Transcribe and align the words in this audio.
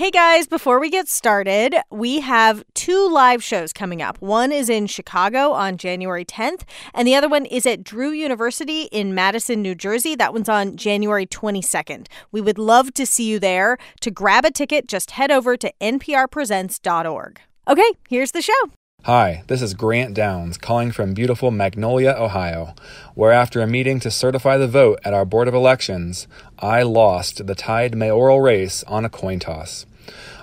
Hey 0.00 0.10
guys, 0.10 0.46
before 0.46 0.80
we 0.80 0.88
get 0.88 1.08
started, 1.08 1.76
we 1.90 2.20
have 2.20 2.64
two 2.72 3.06
live 3.12 3.44
shows 3.44 3.70
coming 3.74 4.00
up. 4.00 4.18
One 4.22 4.50
is 4.50 4.70
in 4.70 4.86
Chicago 4.86 5.52
on 5.52 5.76
January 5.76 6.24
10th, 6.24 6.62
and 6.94 7.06
the 7.06 7.14
other 7.14 7.28
one 7.28 7.44
is 7.44 7.66
at 7.66 7.84
Drew 7.84 8.08
University 8.08 8.84
in 8.84 9.14
Madison, 9.14 9.60
New 9.60 9.74
Jersey. 9.74 10.14
That 10.14 10.32
one's 10.32 10.48
on 10.48 10.76
January 10.76 11.26
22nd. 11.26 12.06
We 12.32 12.40
would 12.40 12.56
love 12.56 12.94
to 12.94 13.04
see 13.04 13.24
you 13.24 13.38
there. 13.38 13.76
To 14.00 14.10
grab 14.10 14.46
a 14.46 14.50
ticket, 14.50 14.88
just 14.88 15.10
head 15.10 15.30
over 15.30 15.58
to 15.58 15.70
nprpresents.org. 15.82 17.40
Okay, 17.68 17.92
here's 18.08 18.32
the 18.32 18.40
show. 18.40 18.70
Hi, 19.04 19.44
this 19.48 19.60
is 19.60 19.74
Grant 19.74 20.14
Downs 20.14 20.56
calling 20.56 20.92
from 20.92 21.12
beautiful 21.12 21.50
Magnolia, 21.50 22.14
Ohio, 22.18 22.74
where 23.14 23.32
after 23.32 23.60
a 23.60 23.66
meeting 23.66 24.00
to 24.00 24.10
certify 24.10 24.56
the 24.56 24.66
vote 24.66 24.98
at 25.04 25.12
our 25.12 25.26
Board 25.26 25.46
of 25.46 25.52
Elections, 25.52 26.26
I 26.58 26.84
lost 26.84 27.46
the 27.46 27.54
tied 27.54 27.94
mayoral 27.94 28.40
race 28.40 28.82
on 28.84 29.04
a 29.04 29.10
coin 29.10 29.38
toss. 29.38 29.84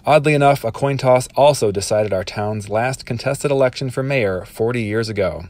Oddly 0.05 0.33
enough, 0.33 0.63
a 0.63 0.71
coin 0.71 0.97
toss 0.97 1.27
also 1.35 1.71
decided 1.71 2.13
our 2.13 2.23
town's 2.23 2.69
last 2.69 3.05
contested 3.05 3.51
election 3.51 3.89
for 3.89 4.03
mayor 4.03 4.45
40 4.45 4.81
years 4.81 5.09
ago. 5.09 5.45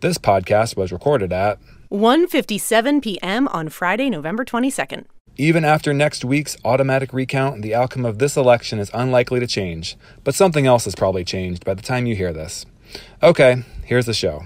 This 0.00 0.18
podcast 0.18 0.76
was 0.76 0.92
recorded 0.92 1.32
at 1.32 1.58
1:57 1.90 3.02
p.m. 3.02 3.48
on 3.48 3.68
Friday, 3.68 4.10
November 4.10 4.44
22nd. 4.44 5.04
Even 5.36 5.64
after 5.64 5.94
next 5.94 6.24
week's 6.24 6.56
automatic 6.64 7.12
recount, 7.12 7.62
the 7.62 7.74
outcome 7.74 8.04
of 8.04 8.18
this 8.18 8.36
election 8.36 8.78
is 8.78 8.90
unlikely 8.92 9.40
to 9.40 9.46
change, 9.46 9.96
but 10.24 10.34
something 10.34 10.66
else 10.66 10.84
has 10.84 10.94
probably 10.94 11.24
changed 11.24 11.64
by 11.64 11.74
the 11.74 11.82
time 11.82 12.06
you 12.06 12.16
hear 12.16 12.32
this. 12.32 12.66
Okay, 13.22 13.62
here's 13.84 14.06
the 14.06 14.14
show. 14.14 14.42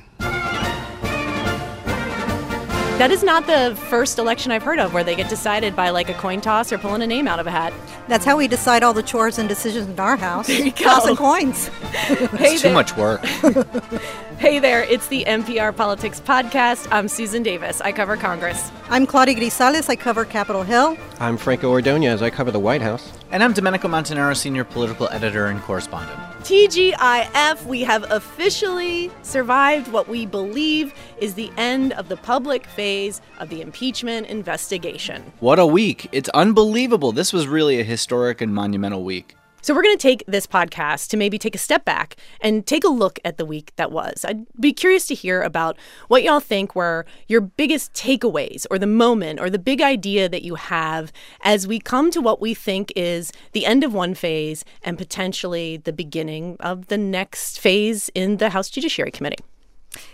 That 2.99 3.11
is 3.11 3.25
not 3.25 3.47
the 3.47 3.75
first 3.89 4.19
election 4.19 4.53
I've 4.53 4.63
heard 4.63 4.79
of 4.79 4.95
where 4.95 5.03
they 5.03 5.17
get 5.17 5.29
decided 5.29 5.75
by 5.75 5.91
like 5.91 6.09
a 6.09 6.15
coin 6.15 6.41
toss 6.41 6.73
or 6.73 6.79
pulling 6.79 7.03
a 7.03 7.07
name 7.07 7.27
out 7.27 7.41
of 7.41 7.49
a 7.49 7.51
hat. 7.51 7.73
That's 8.07 8.25
how 8.25 8.37
we 8.37 8.47
decide 8.47 8.85
all 8.85 8.93
the 8.93 9.03
chores 9.03 9.39
and 9.39 9.49
decisions 9.49 9.89
in 9.89 9.99
our 9.99 10.17
house. 10.17 10.47
There 10.47 10.61
you 10.65 10.71
go. 10.71 10.85
Tossing 10.85 11.17
coins. 11.17 11.67
hey 11.93 12.55
It's 12.55 12.63
too 12.63 12.73
much 12.73 12.97
work. 12.97 13.25
Hey 14.39 14.59
there, 14.59 14.83
it's 14.83 15.07
the 15.07 15.25
NPR 15.25 15.77
Politics 15.77 16.19
Podcast. 16.21 16.89
I'm 16.91 17.07
Susan 17.07 17.45
Davis. 17.45 17.81
I 17.81 17.93
cover 17.93 18.17
Congress. 18.17 18.73
I'm 18.89 19.07
Claudia 19.07 19.37
Grisales. 19.37 19.89
I 19.89 19.95
cover 19.95 20.25
Capitol 20.25 20.65
Hill. 20.65 20.97
I'm 21.21 21.37
Franco 21.37 21.71
Ordonez. 21.71 22.23
I 22.23 22.31
cover 22.31 22.51
the 22.51 22.59
White 22.59 22.83
House. 22.83 23.13
And 23.31 23.41
I'm 23.45 23.53
Domenico 23.53 23.87
Montanaro, 23.87 24.37
senior 24.37 24.65
political 24.65 25.09
editor 25.11 25.47
and 25.47 25.63
correspondent. 25.63 26.19
TGIF, 26.43 27.65
we 27.67 27.83
have 27.83 28.11
officially 28.11 29.13
survived 29.23 29.87
what 29.93 30.09
we 30.09 30.27
believe 30.27 30.93
is 31.21 31.35
the 31.35 31.53
end 31.57 31.93
of 31.93 32.09
the 32.09 32.17
public 32.17 32.67
phase 32.67 33.21
of 33.39 33.49
the 33.49 33.61
impeachment 33.61 34.27
investigation. 34.27 35.33
What 35.39 35.61
a 35.61 35.67
week. 35.67 36.09
It's 36.11 36.29
unbelievable. 36.31 37.13
This 37.13 37.33
was 37.33 37.47
really 37.47 37.79
a 37.79 37.85
historic 37.85 38.41
and 38.41 38.53
monumental 38.53 39.05
week. 39.05 39.37
So, 39.65 39.75
we're 39.75 39.83
going 39.83 39.97
to 39.97 40.03
take 40.03 40.25
this 40.27 40.45
podcast 40.45 41.09
to 41.11 41.17
maybe 41.17 41.39
take 41.39 41.55
a 41.55 41.59
step 41.59 41.85
back 41.85 42.17
and 42.41 42.67
take 42.67 42.83
a 42.83 42.89
look 42.89 43.21
at 43.25 43.39
the 43.39 43.47
week 43.47 43.73
that 43.77 43.93
was. 43.93 44.25
I'd 44.25 44.45
be 44.59 44.73
curious 44.73 45.07
to 45.07 45.15
hear 45.15 45.41
about 45.41 45.79
what 46.09 46.25
y'all 46.25 46.41
think 46.41 46.75
were 46.75 47.07
your 47.29 47.41
biggest 47.41 47.95
takeaways 47.95 48.67
or 48.73 48.79
the 48.79 48.89
moment 48.89 49.39
or 49.39 49.49
the 49.49 49.61
big 49.61 49.81
idea 49.81 50.29
that 50.29 50.43
you 50.43 50.57
have 50.57 51.13
as 51.43 51.69
we 51.69 51.79
come 51.79 52.11
to 52.11 52.21
what 52.21 52.41
we 52.41 52.55
think 52.55 52.93
is 52.97 53.33
the 53.53 53.65
end 53.65 53.85
of 53.85 53.95
one 53.95 54.15
phase 54.15 54.65
and 54.83 54.99
potentially 54.99 55.77
the 55.77 55.93
beginning 55.93 56.57
of 56.59 56.89
the 56.89 56.99
next 56.99 57.61
phase 57.61 58.11
in 58.17 58.39
the 58.39 58.51
House 58.51 58.69
Judiciary 58.69 59.13
Committee. 59.13 59.45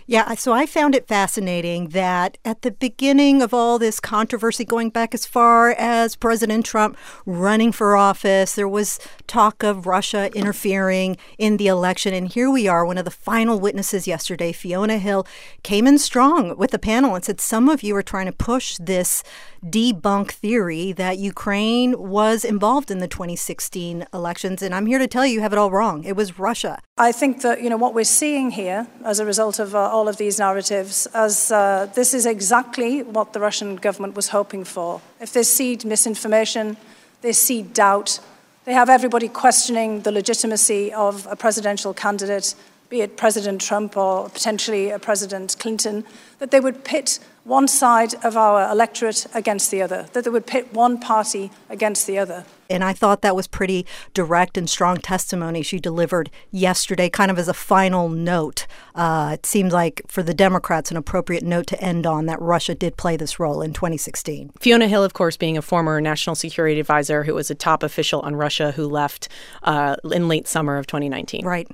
Yeah, 0.05 0.33
so 0.35 0.53
I 0.53 0.65
found 0.65 0.95
it 0.95 1.07
fascinating 1.07 1.89
that 1.89 2.37
at 2.43 2.63
the 2.63 2.71
beginning 2.71 3.41
of 3.41 3.53
all 3.53 3.77
this 3.77 3.99
controversy, 3.99 4.65
going 4.65 4.89
back 4.89 5.13
as 5.13 5.25
far 5.25 5.71
as 5.71 6.15
President 6.15 6.65
Trump 6.65 6.97
running 7.25 7.71
for 7.71 7.95
office, 7.95 8.55
there 8.55 8.67
was 8.67 8.99
talk 9.27 9.63
of 9.63 9.85
Russia 9.85 10.31
interfering 10.33 11.17
in 11.37 11.57
the 11.57 11.67
election. 11.67 12.13
And 12.13 12.27
here 12.27 12.49
we 12.49 12.67
are, 12.67 12.85
one 12.85 12.97
of 12.97 13.05
the 13.05 13.11
final 13.11 13.59
witnesses 13.59 14.07
yesterday, 14.07 14.51
Fiona 14.51 14.97
Hill, 14.97 15.27
came 15.63 15.85
in 15.85 15.97
strong 15.97 16.57
with 16.57 16.71
the 16.71 16.79
panel 16.79 17.15
and 17.15 17.23
said, 17.23 17.39
Some 17.39 17.69
of 17.69 17.83
you 17.83 17.95
are 17.95 18.03
trying 18.03 18.25
to 18.25 18.31
push 18.31 18.77
this 18.79 19.23
debunk 19.63 20.31
theory 20.31 20.91
that 20.93 21.17
Ukraine 21.17 21.99
was 21.99 22.45
involved 22.45 22.89
in 22.89 22.99
the 22.99 23.07
2016 23.07 24.05
elections. 24.13 24.61
And 24.61 24.73
I'm 24.73 24.85
here 24.85 24.99
to 24.99 25.07
tell 25.07 25.25
you, 25.25 25.33
you 25.33 25.41
have 25.41 25.53
it 25.53 25.59
all 25.59 25.71
wrong. 25.71 26.03
It 26.03 26.15
was 26.15 26.39
Russia. 26.39 26.81
I 26.97 27.11
think 27.11 27.41
that 27.41 27.61
you 27.61 27.69
know 27.69 27.77
what 27.77 27.93
we're 27.93 28.03
seeing 28.03 28.51
here 28.51 28.87
as 29.03 29.19
a 29.19 29.25
result 29.25 29.59
of 29.59 29.68
uh, 29.75 29.79
all 29.79 30.07
of 30.07 30.17
these 30.17 30.39
narratives, 30.39 31.07
as 31.13 31.51
uh, 31.51 31.87
this 31.95 32.13
is 32.13 32.25
exactly 32.25 33.03
what 33.03 33.33
the 33.33 33.39
Russian 33.39 33.75
government 33.75 34.15
was 34.15 34.29
hoping 34.29 34.63
for. 34.63 35.01
If 35.19 35.33
they 35.33 35.43
seed 35.43 35.85
misinformation, 35.85 36.77
they 37.21 37.33
seed 37.33 37.73
doubt. 37.73 38.19
They 38.65 38.73
have 38.73 38.89
everybody 38.89 39.27
questioning 39.27 40.01
the 40.01 40.11
legitimacy 40.11 40.93
of 40.93 41.27
a 41.29 41.35
presidential 41.35 41.93
candidate, 41.93 42.55
be 42.89 43.01
it 43.01 43.17
President 43.17 43.61
Trump 43.61 43.97
or 43.97 44.29
potentially 44.29 44.89
a 44.89 44.99
President 44.99 45.55
Clinton. 45.59 46.03
That 46.39 46.51
they 46.51 46.59
would 46.59 46.83
pit 46.83 47.19
one 47.43 47.67
side 47.67 48.13
of 48.23 48.37
our 48.37 48.71
electorate 48.71 49.27
against 49.33 49.71
the 49.71 49.81
other. 49.81 50.07
That 50.13 50.23
they 50.23 50.29
would 50.29 50.47
pit 50.47 50.73
one 50.73 50.99
party 50.99 51.51
against 51.69 52.07
the 52.07 52.19
other. 52.19 52.45
And 52.69 52.83
I 52.83 52.93
thought 52.93 53.21
that 53.21 53.35
was 53.35 53.47
pretty 53.47 53.85
direct 54.13 54.57
and 54.57 54.69
strong 54.69 54.97
testimony 54.97 55.63
she 55.63 55.79
delivered 55.79 56.29
yesterday, 56.51 57.09
kind 57.09 57.31
of 57.31 57.39
as 57.39 57.47
a 57.47 57.53
final 57.53 58.09
note. 58.09 58.67
Uh, 58.93 59.31
it 59.33 59.45
seems 59.45 59.73
like 59.73 60.01
for 60.07 60.21
the 60.21 60.33
Democrats, 60.33 60.91
an 60.91 60.97
appropriate 60.97 61.43
note 61.43 61.67
to 61.67 61.81
end 61.81 62.05
on 62.05 62.27
that 62.27 62.41
Russia 62.41 62.75
did 62.75 62.97
play 62.97 63.17
this 63.17 63.39
role 63.39 63.61
in 63.61 63.73
2016. 63.73 64.51
Fiona 64.59 64.87
Hill, 64.87 65.03
of 65.03 65.13
course, 65.13 65.37
being 65.37 65.57
a 65.57 65.61
former 65.61 65.99
national 65.99 66.35
security 66.35 66.79
advisor 66.79 67.23
who 67.23 67.33
was 67.33 67.49
a 67.49 67.55
top 67.55 67.81
official 67.81 68.21
on 68.21 68.35
Russia 68.35 68.71
who 68.71 68.87
left 68.87 69.29
uh, 69.63 69.95
in 70.11 70.27
late 70.27 70.47
summer 70.47 70.77
of 70.77 70.85
2019. 70.85 71.45
Right. 71.45 71.67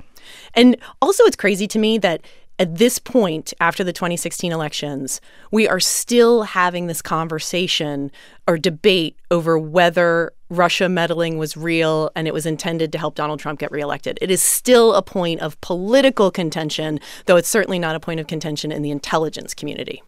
And 0.54 0.78
also, 1.02 1.24
it's 1.26 1.36
crazy 1.36 1.68
to 1.68 1.80
me 1.80 1.98
that 2.00 2.22
at 2.58 2.78
this 2.78 3.00
point, 3.00 3.54
after 3.60 3.84
the 3.84 3.92
2016 3.92 4.52
elections, 4.52 5.20
we 5.52 5.68
are 5.68 5.80
still 5.80 6.44
having 6.44 6.88
this 6.88 7.02
conversation 7.02 8.12
or 8.48 8.58
debate 8.58 9.18
over 9.30 9.60
whether 9.60 10.32
Russia 10.50 10.88
meddling 10.88 11.38
was 11.38 11.58
real 11.58 12.12
and 12.16 12.28
it 12.28 12.34
was 12.34 12.46
intended 12.46 12.92
to 12.92 12.98
help 12.98 13.16
Donald 13.16 13.40
Trump 13.40 13.60
get 13.60 13.72
reelected. 13.72 14.18
It 14.22 14.30
is 14.30 14.44
still 14.44 14.94
a 14.94 15.02
point 15.02 15.42
of 15.42 15.60
political 15.62 16.32
contention, 16.32 17.00
though 17.26 17.38
it's 17.38 17.50
certainly 17.50 17.80
not 17.80 17.96
a 17.96 18.00
point 18.00 18.20
of 18.20 18.28
contention 18.28 18.72
in 18.72 18.82
the 18.82 18.92
intelligence 18.92 19.54
community. 19.54 20.04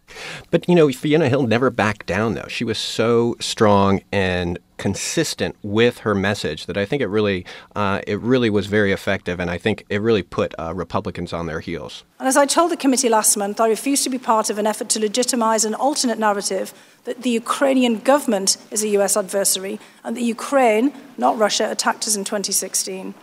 But, 0.51 0.67
you 0.69 0.75
know, 0.75 0.89
Fiona 0.91 1.29
Hill 1.29 1.47
never 1.47 1.69
backed 1.69 2.05
down, 2.05 2.35
though. 2.35 2.47
She 2.47 2.63
was 2.63 2.77
so 2.77 3.35
strong 3.39 4.01
and 4.11 4.59
consistent 4.77 5.55
with 5.63 5.99
her 5.99 6.15
message 6.15 6.65
that 6.67 6.77
I 6.77 6.85
think 6.85 7.01
it 7.01 7.07
really, 7.07 7.45
uh, 7.75 8.01
it 8.07 8.19
really 8.19 8.49
was 8.49 8.67
very 8.67 8.91
effective, 8.91 9.39
and 9.39 9.49
I 9.49 9.57
think 9.57 9.85
it 9.89 10.01
really 10.01 10.23
put 10.23 10.53
uh, 10.57 10.73
Republicans 10.73 11.33
on 11.33 11.47
their 11.47 11.59
heels. 11.59 12.03
And 12.19 12.27
as 12.27 12.37
I 12.37 12.45
told 12.45 12.71
the 12.71 12.77
committee 12.77 13.09
last 13.09 13.37
month, 13.37 13.59
I 13.59 13.67
refuse 13.67 14.03
to 14.03 14.09
be 14.09 14.17
part 14.17 14.49
of 14.49 14.57
an 14.57 14.67
effort 14.67 14.89
to 14.89 14.99
legitimize 14.99 15.65
an 15.65 15.75
alternate 15.75 16.19
narrative 16.19 16.73
that 17.05 17.21
the 17.23 17.29
Ukrainian 17.29 17.99
government 17.99 18.57
is 18.71 18.83
a 18.83 18.89
US 18.89 19.17
adversary 19.17 19.79
and 20.03 20.15
that 20.15 20.21
Ukraine, 20.21 20.93
not 21.17 21.37
Russia, 21.37 21.69
attacked 21.71 22.07
us 22.07 22.15
in 22.15 22.23
2016. 22.23 23.13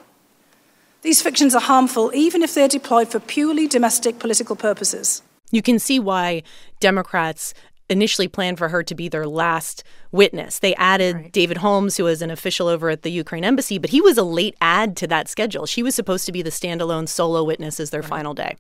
These 1.03 1.21
fictions 1.21 1.55
are 1.55 1.61
harmful 1.61 2.11
even 2.15 2.43
if 2.43 2.55
they're 2.55 2.67
deployed 2.67 3.09
for 3.09 3.21
purely 3.21 3.67
domestic 3.67 4.19
political 4.19 4.57
purposes. 4.57 5.23
You 5.51 5.61
can 5.61 5.79
see 5.79 6.01
why 6.01 6.43
Democrats 6.81 7.53
initially 7.89 8.29
planned 8.29 8.59
for 8.59 8.69
her 8.69 8.83
to 8.83 8.95
be 8.95 9.09
their 9.09 9.27
last 9.27 9.85
witness. 10.13 10.59
They 10.59 10.75
added 10.77 11.17
right. 11.17 11.33
David 11.33 11.59
Holmes, 11.59 11.97
who 11.97 12.05
was 12.05 12.23
an 12.23 12.31
official 12.31 12.69
over 12.69 12.91
at 12.91 13.03
the 13.03 13.11
Ukraine 13.11 13.45
embassy, 13.45 13.79
but 13.79 13.91
he 13.91 14.01
was 14.01 14.17
a 14.17 14.23
late 14.23 14.57
add 14.61 14.97
to 14.99 15.07
that 15.09 15.29
schedule. 15.29 15.67
She 15.67 15.83
was 15.83 15.95
supposed 15.95 16.27
to 16.27 16.33
be 16.33 16.43
the 16.43 16.51
standalone 16.51 17.09
solo 17.09 17.45
witness 17.45 17.79
as 17.81 17.91
their 17.91 18.01
right. 18.01 18.09
final 18.09 18.35
day. 18.35 18.57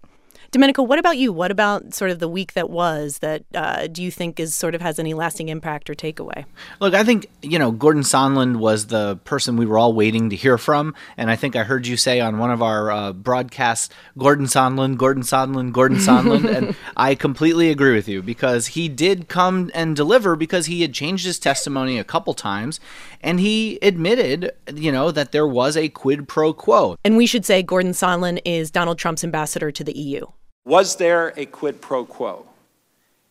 Domenico, 0.50 0.82
what 0.82 0.99
about 0.99 1.19
you? 1.19 1.32
What 1.32 1.50
about 1.50 1.94
sort 1.94 2.10
of 2.10 2.19
the 2.19 2.28
week 2.28 2.53
that 2.55 2.71
was 2.71 3.19
that 3.19 3.44
uh, 3.55 3.87
do 3.87 4.03
you 4.03 4.10
think 4.10 4.38
is 4.38 4.55
sort 4.55 4.75
of 4.75 4.81
has 4.81 4.99
any 4.99 5.15
lasting 5.15 5.49
impact 5.49 5.91
or 5.91 5.94
takeaway? 5.94 6.44
Look, 6.81 6.94
I 6.94 7.05
think, 7.05 7.27
you 7.43 7.59
know, 7.59 7.71
Gordon 7.71 8.03
Sondland 8.03 8.56
was 8.56 8.87
the 8.87 9.16
person 9.25 9.56
we 9.56 9.66
were 9.66 9.78
all 9.78 9.93
waiting 9.93 10.31
to 10.31 10.37
hear 10.37 10.59
from. 10.59 10.94
And 11.16 11.30
I 11.30 11.36
think 11.36 11.57
I 11.57 11.65
heard 11.65 11.86
you 11.86 11.97
say 11.97 12.21
on 12.21 12.39
one 12.39 12.51
of 12.51 12.63
our 12.63 12.91
uh, 12.91 13.13
broadcasts, 13.13 13.92
Gordon 14.16 14.47
Sondland, 14.47 14.97
Gordon 14.97 15.22
Sondland, 15.22 15.72
Gordon 15.72 15.98
Sondland. 15.98 16.54
and 16.54 16.77
I 16.97 17.15
completely 17.15 17.71
agree 17.71 17.95
with 17.95 18.09
you 18.09 18.22
because 18.22 18.68
he 18.68 18.89
did 18.89 19.28
come 19.28 19.71
and 19.74 19.97
deliver 19.97 20.36
because 20.36 20.66
he 20.66 20.83
had 20.83 20.92
changed 20.92 21.24
his 21.27 21.39
testimony 21.39 21.98
a 21.98 22.04
couple 22.04 22.34
times 22.34 22.80
and 23.21 23.41
he 23.41 23.78
admitted, 23.83 24.53
you 24.72 24.92
know, 24.92 25.10
that 25.10 25.33
there 25.33 25.47
was 25.47 25.77
a 25.77 25.89
quid 25.89 26.28
pro 26.28 26.53
quo. 26.53 26.97
And 27.04 27.16
we 27.16 27.27
should 27.27 27.45
say 27.45 27.63
Gordon 27.63 27.92
Sondland 27.92 28.41
is 28.45 28.71
Donald 28.71 28.98
Trump's 28.98 29.24
ambassador 29.24 29.71
to 29.72 29.83
the 29.83 29.97
EU. 29.97 30.27
Was 30.66 30.97
there 30.97 31.34
a 31.37 31.45
quid 31.45 31.83
pro 31.83 32.07
quo? 32.07 32.47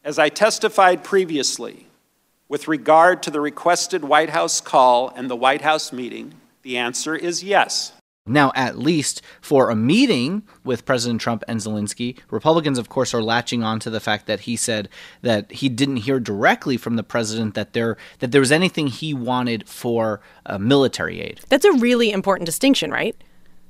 As 0.03 0.19
I 0.19 0.29
testified 0.29 1.03
previously, 1.03 1.87
with 2.47 2.67
regard 2.67 3.23
to 3.23 3.31
the 3.31 3.41
requested 3.41 4.03
White 4.03 4.29
House 4.29 4.61
call 4.61 5.09
and 5.15 5.31
the 5.31 5.35
White 5.35 5.61
House 5.61 5.91
meeting, 5.91 6.35
the 6.61 6.77
answer 6.77 7.15
is 7.15 7.43
yes. 7.43 7.93
Now, 8.27 8.51
at 8.53 8.77
least 8.77 9.23
for 9.41 9.71
a 9.71 9.75
meeting 9.75 10.43
with 10.63 10.85
President 10.85 11.21
Trump 11.21 11.43
and 11.47 11.59
Zelensky, 11.59 12.19
Republicans, 12.29 12.77
of 12.77 12.87
course, 12.87 13.15
are 13.15 13.23
latching 13.23 13.63
on 13.63 13.79
to 13.79 13.89
the 13.89 13.99
fact 13.99 14.27
that 14.27 14.41
he 14.41 14.55
said 14.55 14.87
that 15.23 15.51
he 15.51 15.69
didn't 15.69 15.97
hear 15.97 16.19
directly 16.19 16.77
from 16.77 16.97
the 16.97 17.03
president 17.03 17.55
that 17.55 17.73
there 17.73 17.97
that 18.19 18.31
there 18.31 18.41
was 18.41 18.51
anything 18.51 18.87
he 18.87 19.15
wanted 19.15 19.67
for 19.67 20.21
uh, 20.45 20.59
military 20.59 21.19
aid. 21.19 21.41
That's 21.49 21.65
a 21.65 21.73
really 21.73 22.11
important 22.11 22.45
distinction, 22.45 22.91
right? 22.91 23.15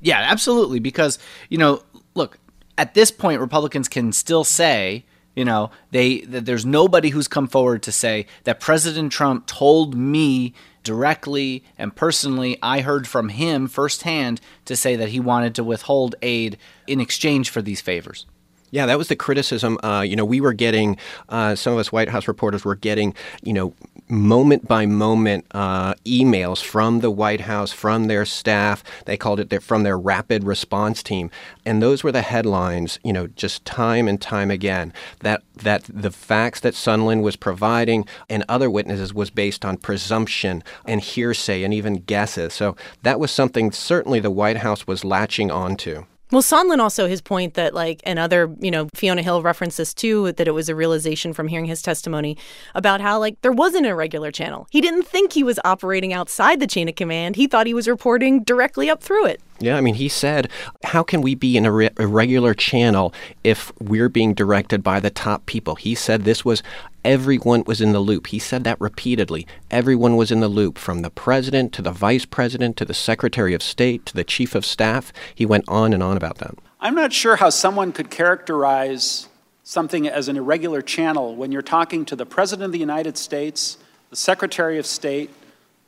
Yeah, 0.02 0.20
absolutely. 0.20 0.80
Because 0.80 1.18
you 1.48 1.58
know, 1.58 1.82
look, 2.14 2.38
at 2.78 2.94
this 2.94 3.12
point, 3.12 3.40
Republicans 3.40 3.88
can 3.88 4.12
still 4.12 4.44
say 4.44 5.06
you 5.36 5.46
know, 5.46 5.72
they 5.92 6.22
that 6.22 6.46
there's 6.46 6.66
nobody 6.66 7.10
who's 7.10 7.28
come 7.28 7.48
forward 7.48 7.82
to 7.84 7.92
say 7.92 8.28
that 8.44 8.60
President 8.60 9.12
Trump 9.12 9.48
told 9.48 9.96
me 9.96 10.54
directly 10.84 11.64
and 11.78 11.96
personally. 11.96 12.58
I 12.62 12.82
heard 12.82 13.08
from 13.08 13.30
him 13.30 13.68
firsthand 13.68 14.42
to 14.66 14.76
say 14.76 14.96
that 14.96 15.10
he 15.10 15.20
wanted 15.20 15.56
to 15.56 15.64
withhold 15.64 16.16
aid 16.22 16.58
in 16.88 17.00
exchange 17.00 17.50
for 17.50 17.62
these 17.62 17.82
favors. 17.82 18.26
Yeah, 18.74 18.88
that 18.88 18.98
was 18.98 19.08
the 19.08 19.16
criticism. 19.16 19.78
Uh, 19.84 20.02
you 20.02 20.16
know, 20.16 20.26
we 20.26 20.42
were 20.42 20.52
getting, 20.52 20.98
uh, 21.30 21.54
some 21.54 21.74
of 21.74 21.80
us 21.80 21.92
White 21.92 22.10
House 22.10 22.28
reporters 22.28 22.66
were 22.66 22.74
getting, 22.74 23.14
you 23.44 23.54
know, 23.54 23.76
moment 24.10 24.68
by 24.68 24.88
moment 24.88 25.46
uh, 25.52 25.94
emails 26.06 26.64
from 26.64 27.02
the 27.02 27.12
White 27.12 27.42
House, 27.42 27.72
from 27.72 28.08
their 28.08 28.26
staff. 28.26 28.84
They 29.06 29.16
called 29.16 29.40
it 29.40 29.52
their, 29.52 29.62
from 29.62 29.84
their 29.84 29.96
rapid 29.96 30.44
response 30.44 31.04
team. 31.04 31.30
And 31.64 31.84
those 31.84 32.04
were 32.04 32.12
the 32.12 32.24
headlines, 32.24 32.98
you 33.04 33.14
know, 33.14 33.28
just 33.28 33.64
time 33.64 34.08
and 34.08 34.20
time 34.20 34.50
again, 34.50 34.92
that, 35.20 35.44
that 35.58 35.84
the 35.84 36.10
facts 36.10 36.60
that 36.62 36.74
Sondland 36.74 37.22
was 37.22 37.36
providing 37.36 38.08
and 38.28 38.44
other 38.50 38.72
witnesses 38.72 39.14
was 39.14 39.30
based 39.30 39.64
on 39.64 39.78
presumption 39.78 40.64
and 40.84 41.00
hearsay 41.00 41.62
and 41.62 41.76
even 41.76 41.98
guesses. 41.98 42.56
So 42.56 42.76
that 43.04 43.20
was 43.20 43.30
something 43.30 43.72
certainly 43.72 44.20
the 44.20 44.32
White 44.32 44.58
House 44.58 44.88
was 44.88 45.06
latching 45.06 45.52
onto. 45.52 46.06
Well, 46.34 46.42
Sondland 46.42 46.80
also 46.80 47.08
his 47.08 47.22
point 47.22 47.54
that 47.54 47.76
like 47.76 48.02
and 48.08 48.18
other 48.18 48.56
you 48.60 48.72
know 48.72 48.90
Fiona 48.96 49.22
Hill 49.22 49.44
referenced 49.44 49.78
this 49.78 49.94
too 49.94 50.32
that 50.32 50.48
it 50.48 50.52
was 50.56 50.68
a 50.68 50.74
realization 50.74 51.32
from 51.32 51.48
hearing 51.48 51.66
his 51.66 51.84
testimony 51.84 52.40
about 52.74 53.02
how 53.02 53.20
like 53.20 53.40
there 53.44 53.52
wasn't 53.52 53.86
a 53.86 53.94
regular 53.94 54.32
channel. 54.32 54.66
He 54.72 54.82
didn't 54.82 55.04
think 55.04 55.34
he 55.34 55.44
was 55.44 55.60
operating 55.64 56.12
outside 56.12 56.60
the 56.60 56.66
chain 56.66 56.90
of 56.90 56.96
command. 56.96 57.36
He 57.36 57.46
thought 57.46 57.68
he 57.68 57.76
was 57.76 57.88
reporting 57.88 58.42
directly 58.42 58.90
up 58.90 59.04
through 59.04 59.28
it. 59.28 59.42
Yeah, 59.60 59.78
I 59.78 59.82
mean, 59.82 59.96
he 59.96 60.10
said, 60.10 60.50
how 60.84 61.04
can 61.04 61.22
we 61.22 61.36
be 61.36 61.56
in 61.56 61.66
a 61.66 61.72
re- 61.72 61.90
irregular 61.98 62.54
channel 62.54 63.14
if 63.44 63.72
we're 63.80 64.10
being 64.10 64.34
directed 64.34 64.84
by 64.84 65.00
the 65.00 65.10
top 65.10 65.46
people? 65.46 65.76
He 65.76 65.96
said 65.96 66.24
this 66.24 66.44
was 66.44 66.64
everyone 67.06 67.64
was 67.66 67.80
in 67.80 67.92
the 67.92 68.00
loop. 68.00 68.28
He 68.28 68.40
said 68.40 68.64
that 68.64 68.82
repeatedly. 68.82 69.46
Everyone 69.70 70.16
was 70.16 70.32
in 70.32 70.40
the 70.40 70.48
loop, 70.48 70.78
from 70.78 71.02
the 71.02 71.10
president 71.10 71.72
to 71.74 71.82
the 71.82 71.92
vice 71.92 72.26
president 72.26 72.78
to 72.78 72.86
the 72.86 72.94
secretary 72.94 73.54
of 73.54 73.64
state 73.64 74.06
to 74.08 74.14
the 74.14 74.24
chief 74.24 74.56
of 74.56 74.66
staff. 74.66 75.14
He 75.34 75.46
went 75.46 75.66
on 75.68 75.94
and 75.94 76.02
on 76.02 76.18
about 76.18 76.40
that. 76.40 76.56
I'm 76.80 76.96
not 76.96 77.14
sure 77.14 77.38
how 77.38 77.50
someone 77.50 77.92
could 77.92 78.10
characterize 78.10 79.30
something 79.64 80.08
as 80.08 80.28
an 80.28 80.36
irregular 80.36 80.82
channel 80.82 81.36
when 81.36 81.52
you're 81.52 81.62
talking 81.62 82.04
to 82.06 82.16
the 82.16 82.26
president 82.26 82.66
of 82.66 82.72
the 82.74 82.80
United 82.80 83.18
States, 83.18 83.78
the 84.10 84.16
secretary 84.16 84.78
of 84.78 84.86
state, 84.86 85.30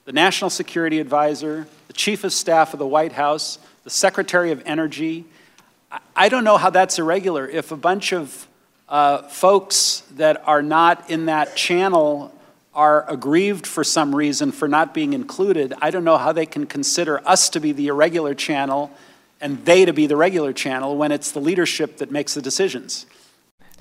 the 0.05 0.13
national 0.13 0.51
security 0.51 0.99
advisor, 0.99 1.67
the 1.87 1.93
chief 1.93 2.23
of 2.23 2.31
staff 2.31 2.73
of 2.73 2.79
the 2.79 2.87
White 2.87 3.11
House, 3.11 3.57
the 3.83 3.89
secretary 3.89 4.51
of 4.51 4.61
energy. 4.65 5.25
I 6.15 6.29
don't 6.29 6.43
know 6.43 6.57
how 6.57 6.69
that's 6.69 6.99
irregular. 6.99 7.47
If 7.47 7.71
a 7.71 7.75
bunch 7.75 8.13
of 8.13 8.47
uh, 8.87 9.23
folks 9.23 10.03
that 10.15 10.47
are 10.47 10.61
not 10.61 11.09
in 11.09 11.25
that 11.25 11.55
channel 11.55 12.31
are 12.75 13.09
aggrieved 13.09 13.65
for 13.65 13.83
some 13.83 14.13
reason 14.13 14.51
for 14.51 14.67
not 14.67 14.93
being 14.93 15.13
included, 15.13 15.73
I 15.81 15.89
don't 15.89 16.03
know 16.03 16.17
how 16.17 16.31
they 16.31 16.45
can 16.45 16.67
consider 16.67 17.27
us 17.27 17.49
to 17.51 17.59
be 17.59 17.71
the 17.71 17.87
irregular 17.87 18.35
channel 18.35 18.91
and 19.41 19.65
they 19.65 19.85
to 19.85 19.93
be 19.93 20.07
the 20.07 20.15
regular 20.15 20.53
channel 20.53 20.97
when 20.97 21.11
it's 21.11 21.31
the 21.31 21.39
leadership 21.39 21.97
that 21.97 22.11
makes 22.11 22.33
the 22.35 22.41
decisions. 22.41 23.05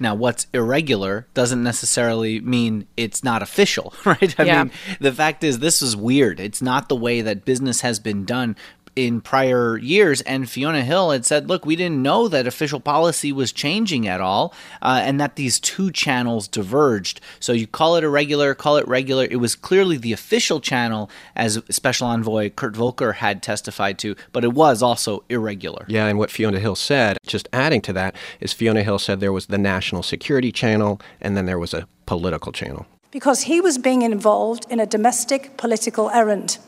Now, 0.01 0.15
what's 0.15 0.47
irregular 0.53 1.27
doesn't 1.35 1.63
necessarily 1.63 2.41
mean 2.41 2.87
it's 2.97 3.23
not 3.23 3.43
official, 3.43 3.95
right? 4.05 4.35
I 4.39 4.45
Yeah. 4.45 4.65
mean, 4.65 4.73
the 5.01 5.13
fact 5.13 5.45
is, 5.45 5.59
this 5.61 5.81
is 5.83 5.97
weird. 5.97 6.41
It's 6.41 6.61
not 6.63 6.89
the 6.89 6.97
way 6.97 7.21
that 7.21 7.45
business 7.45 7.81
has 7.83 7.99
been 8.01 8.25
done 8.25 8.57
in 8.97 9.21
prior 9.21 9.77
years. 9.79 10.21
And 10.23 10.49
Fiona 10.49 10.83
Hill 10.83 11.11
had 11.11 11.25
said, 11.25 11.49
look, 11.49 11.67
we 11.67 11.77
didn't 11.77 12.03
know 12.03 12.29
that 12.29 12.47
official 12.47 12.81
policy 12.81 13.33
was 13.33 13.53
changing 13.53 14.07
at 14.07 14.21
all 14.21 14.55
uh, 14.83 15.01
and 15.03 15.21
that 15.21 15.37
these 15.37 15.59
two 15.61 15.91
channels 15.91 16.49
diverged. 16.49 17.21
So 17.41 17.53
you 17.53 17.67
call 17.67 17.97
it 17.97 18.05
irregular, 18.05 18.55
call 18.55 18.77
it 18.77 18.87
regular. 18.87 19.27
It 19.31 19.37
was 19.37 19.57
clearly 19.57 19.97
the 19.97 20.13
official 20.13 20.61
channel, 20.61 21.11
as 21.35 21.61
Special 21.71 22.07
Envoy 22.07 22.51
Kurt 22.51 22.77
Volker 22.77 23.13
had 23.13 23.43
testified 23.43 23.99
to, 24.01 24.15
but 24.33 24.45
it 24.45 24.53
was 24.53 24.83
also 24.83 25.25
irregular. 25.29 25.85
Yeah, 25.89 26.07
and 26.07 26.19
what 26.19 26.31
Fiona 26.31 26.61
Hill 26.61 26.77
said, 26.77 27.19
just 27.27 27.49
adding 27.53 27.81
to 27.83 27.93
that, 27.95 28.15
is 28.41 28.53
Fiona 28.53 28.83
Hill 28.83 28.99
said 28.99 29.21
there 29.21 29.33
was 29.33 29.47
the 29.47 29.59
National 29.59 30.03
Security 30.03 30.53
Channel 30.53 31.01
and 31.21 31.37
then 31.37 31.47
there 31.47 31.59
was 31.59 31.75
a 31.75 31.89
political 32.07 32.53
channel. 32.53 32.87
because 33.11 33.43
he 33.43 33.61
was 33.61 33.79
being 33.79 34.03
involved 34.03 34.67
in 34.69 34.81
a 34.81 34.87
domestic 34.87 35.57
political 35.57 36.11
errand. 36.11 36.59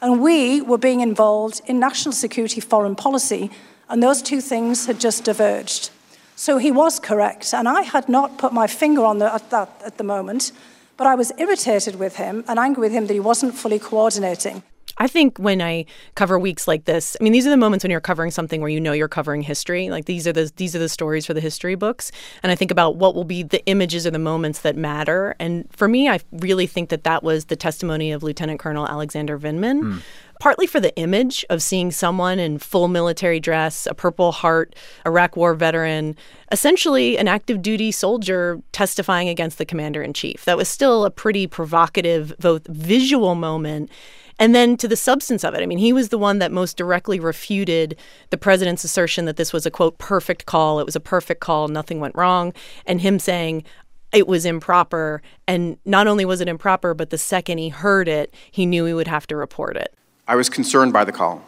And 0.00 0.20
we 0.20 0.60
were 0.60 0.78
being 0.78 1.00
involved 1.00 1.60
in 1.66 1.78
national 1.78 2.12
security 2.12 2.60
foreign 2.60 2.96
policy, 2.96 3.50
and 3.88 4.02
those 4.02 4.22
two 4.22 4.40
things 4.40 4.86
had 4.86 5.00
just 5.00 5.24
diverged. 5.24 5.90
So 6.34 6.58
he 6.58 6.70
was 6.70 7.00
correct, 7.00 7.54
and 7.54 7.68
I 7.68 7.82
had 7.82 8.08
not 8.08 8.36
put 8.36 8.52
my 8.52 8.66
finger 8.66 9.04
on 9.04 9.18
the, 9.18 9.32
at 9.32 9.48
that 9.50 9.70
at 9.84 9.96
the 9.96 10.04
moment, 10.04 10.52
but 10.96 11.06
I 11.06 11.14
was 11.14 11.32
irritated 11.38 11.96
with 11.96 12.16
him 12.16 12.44
and 12.46 12.58
angry 12.58 12.82
with 12.82 12.92
him 12.92 13.06
that 13.06 13.14
he 13.14 13.20
wasn't 13.20 13.54
fully 13.54 13.78
coordinating. 13.78 14.62
I 14.98 15.06
think 15.06 15.38
when 15.38 15.60
I 15.60 15.84
cover 16.14 16.38
weeks 16.38 16.66
like 16.66 16.84
this, 16.84 17.16
I 17.20 17.24
mean, 17.24 17.32
these 17.32 17.46
are 17.46 17.50
the 17.50 17.56
moments 17.56 17.84
when 17.84 17.90
you're 17.90 18.00
covering 18.00 18.30
something 18.30 18.60
where 18.60 18.70
you 18.70 18.80
know 18.80 18.92
you're 18.92 19.08
covering 19.08 19.42
history. 19.42 19.90
Like 19.90 20.06
these 20.06 20.26
are 20.26 20.32
the 20.32 20.50
these 20.56 20.74
are 20.74 20.78
the 20.78 20.88
stories 20.88 21.26
for 21.26 21.34
the 21.34 21.40
history 21.40 21.74
books, 21.74 22.10
and 22.42 22.50
I 22.50 22.54
think 22.54 22.70
about 22.70 22.96
what 22.96 23.14
will 23.14 23.24
be 23.24 23.42
the 23.42 23.64
images 23.66 24.06
or 24.06 24.10
the 24.10 24.18
moments 24.18 24.60
that 24.60 24.76
matter. 24.76 25.34
And 25.38 25.68
for 25.70 25.88
me, 25.88 26.08
I 26.08 26.20
really 26.32 26.66
think 26.66 26.88
that 26.88 27.04
that 27.04 27.22
was 27.22 27.46
the 27.46 27.56
testimony 27.56 28.12
of 28.12 28.22
Lieutenant 28.22 28.60
Colonel 28.60 28.86
Alexander 28.86 29.38
Vindman. 29.38 29.80
Hmm. 29.80 29.98
Partly 30.38 30.66
for 30.66 30.80
the 30.80 30.94
image 30.98 31.46
of 31.48 31.62
seeing 31.62 31.90
someone 31.90 32.38
in 32.38 32.58
full 32.58 32.88
military 32.88 33.40
dress, 33.40 33.86
a 33.86 33.94
Purple 33.94 34.32
Heart 34.32 34.76
Iraq 35.06 35.34
War 35.34 35.54
veteran, 35.54 36.14
essentially 36.52 37.16
an 37.16 37.26
active 37.26 37.62
duty 37.62 37.90
soldier 37.90 38.60
testifying 38.72 39.30
against 39.30 39.56
the 39.56 39.64
commander 39.64 40.02
in 40.02 40.12
chief. 40.12 40.44
That 40.44 40.58
was 40.58 40.68
still 40.68 41.06
a 41.06 41.10
pretty 41.10 41.46
provocative, 41.46 42.34
both 42.38 42.66
visual 42.66 43.34
moment 43.34 43.90
and 44.38 44.54
then 44.54 44.76
to 44.76 44.88
the 44.88 44.96
substance 44.96 45.44
of 45.44 45.54
it, 45.54 45.62
I 45.62 45.66
mean, 45.66 45.78
he 45.78 45.92
was 45.92 46.10
the 46.10 46.18
one 46.18 46.38
that 46.40 46.52
most 46.52 46.76
directly 46.76 47.18
refuted 47.18 47.96
the 48.30 48.36
president's 48.36 48.84
assertion 48.84 49.24
that 49.24 49.36
this 49.36 49.52
was 49.52 49.66
a 49.66 49.70
quote, 49.70 49.98
perfect 49.98 50.46
call. 50.46 50.78
It 50.78 50.86
was 50.86 50.96
a 50.96 51.00
perfect 51.00 51.40
call. 51.40 51.68
Nothing 51.68 52.00
went 52.00 52.14
wrong. 52.14 52.52
And 52.86 53.00
him 53.00 53.18
saying, 53.18 53.64
it 54.12 54.26
was 54.26 54.44
improper. 54.44 55.22
And 55.48 55.78
not 55.84 56.06
only 56.06 56.24
was 56.24 56.40
it 56.40 56.48
improper, 56.48 56.94
but 56.94 57.10
the 57.10 57.18
second 57.18 57.58
he 57.58 57.70
heard 57.70 58.08
it, 58.08 58.34
he 58.50 58.66
knew 58.66 58.84
he 58.84 58.94
would 58.94 59.08
have 59.08 59.26
to 59.28 59.36
report 59.36 59.76
it. 59.76 59.94
I 60.28 60.36
was 60.36 60.48
concerned 60.48 60.92
by 60.92 61.04
the 61.04 61.12
call. 61.12 61.42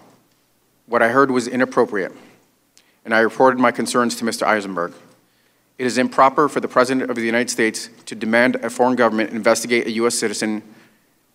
What 0.86 1.02
I 1.02 1.08
heard 1.08 1.30
was 1.30 1.46
inappropriate, 1.46 2.12
and 3.04 3.14
I 3.14 3.20
reported 3.20 3.58
my 3.58 3.70
concerns 3.72 4.16
to 4.16 4.24
Mr. 4.24 4.44
Eisenberg. 4.44 4.94
It 5.76 5.84
is 5.84 5.98
improper 5.98 6.48
for 6.48 6.60
the 6.60 6.68
President 6.68 7.10
of 7.10 7.16
the 7.16 7.22
United 7.22 7.50
States 7.50 7.90
to 8.06 8.14
demand 8.14 8.56
a 8.56 8.70
foreign 8.70 8.96
government 8.96 9.30
investigate 9.30 9.86
a 9.86 9.90
U.S. 9.92 10.14
citizen 10.14 10.62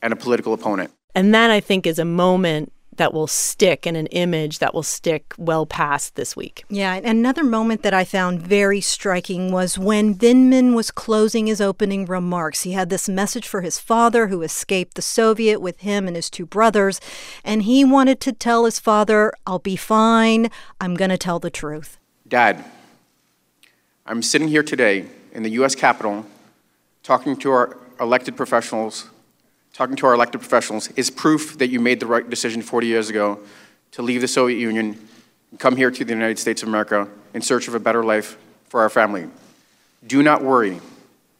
and 0.01 0.11
a 0.11 0.15
political 0.15 0.53
opponent. 0.53 0.91
And 1.15 1.33
that, 1.33 1.51
I 1.51 1.59
think, 1.59 1.85
is 1.85 1.99
a 1.99 2.05
moment 2.05 2.71
that 2.97 3.13
will 3.13 3.27
stick 3.27 3.85
and 3.85 3.97
an 3.97 4.07
image 4.07 4.59
that 4.59 4.73
will 4.73 4.83
stick 4.83 5.33
well 5.37 5.65
past 5.65 6.15
this 6.15 6.35
week. 6.35 6.63
Yeah, 6.69 6.93
another 6.95 7.43
moment 7.43 7.83
that 7.83 7.93
I 7.93 8.03
found 8.03 8.41
very 8.41 8.81
striking 8.81 9.51
was 9.51 9.77
when 9.77 10.15
Vindman 10.15 10.75
was 10.75 10.91
closing 10.91 11.47
his 11.47 11.61
opening 11.61 12.05
remarks. 12.05 12.63
He 12.63 12.73
had 12.73 12.89
this 12.89 13.09
message 13.09 13.47
for 13.47 13.61
his 13.61 13.79
father 13.79 14.27
who 14.27 14.41
escaped 14.41 14.95
the 14.95 15.01
Soviet 15.01 15.59
with 15.59 15.79
him 15.79 16.07
and 16.07 16.15
his 16.15 16.29
two 16.29 16.45
brothers, 16.45 16.99
and 17.43 17.63
he 17.63 17.83
wanted 17.83 18.19
to 18.21 18.31
tell 18.31 18.65
his 18.65 18.79
father, 18.79 19.33
I'll 19.47 19.59
be 19.59 19.75
fine. 19.75 20.49
I'm 20.79 20.95
going 20.95 21.11
to 21.11 21.17
tell 21.17 21.39
the 21.39 21.49
truth. 21.49 21.97
Dad, 22.27 22.63
I'm 24.05 24.21
sitting 24.21 24.47
here 24.47 24.63
today 24.63 25.07
in 25.31 25.43
the 25.43 25.51
U.S. 25.51 25.75
Capitol 25.75 26.25
talking 27.01 27.35
to 27.37 27.51
our 27.51 27.77
elected 27.99 28.37
professionals, 28.37 29.09
talking 29.73 29.95
to 29.97 30.05
our 30.05 30.13
elected 30.13 30.39
professionals 30.39 30.89
is 30.91 31.09
proof 31.09 31.57
that 31.57 31.67
you 31.69 31.79
made 31.79 31.99
the 31.99 32.05
right 32.05 32.29
decision 32.29 32.61
40 32.61 32.87
years 32.87 33.09
ago 33.09 33.39
to 33.91 34.01
leave 34.01 34.21
the 34.21 34.27
Soviet 34.27 34.57
Union 34.57 34.97
and 35.51 35.59
come 35.59 35.75
here 35.75 35.91
to 35.91 36.05
the 36.05 36.13
United 36.13 36.39
States 36.39 36.61
of 36.61 36.69
America 36.69 37.07
in 37.33 37.41
search 37.41 37.67
of 37.67 37.73
a 37.75 37.79
better 37.79 38.03
life 38.03 38.37
for 38.69 38.81
our 38.81 38.89
family. 38.89 39.27
Do 40.05 40.21
not 40.23 40.43
worry. 40.43 40.79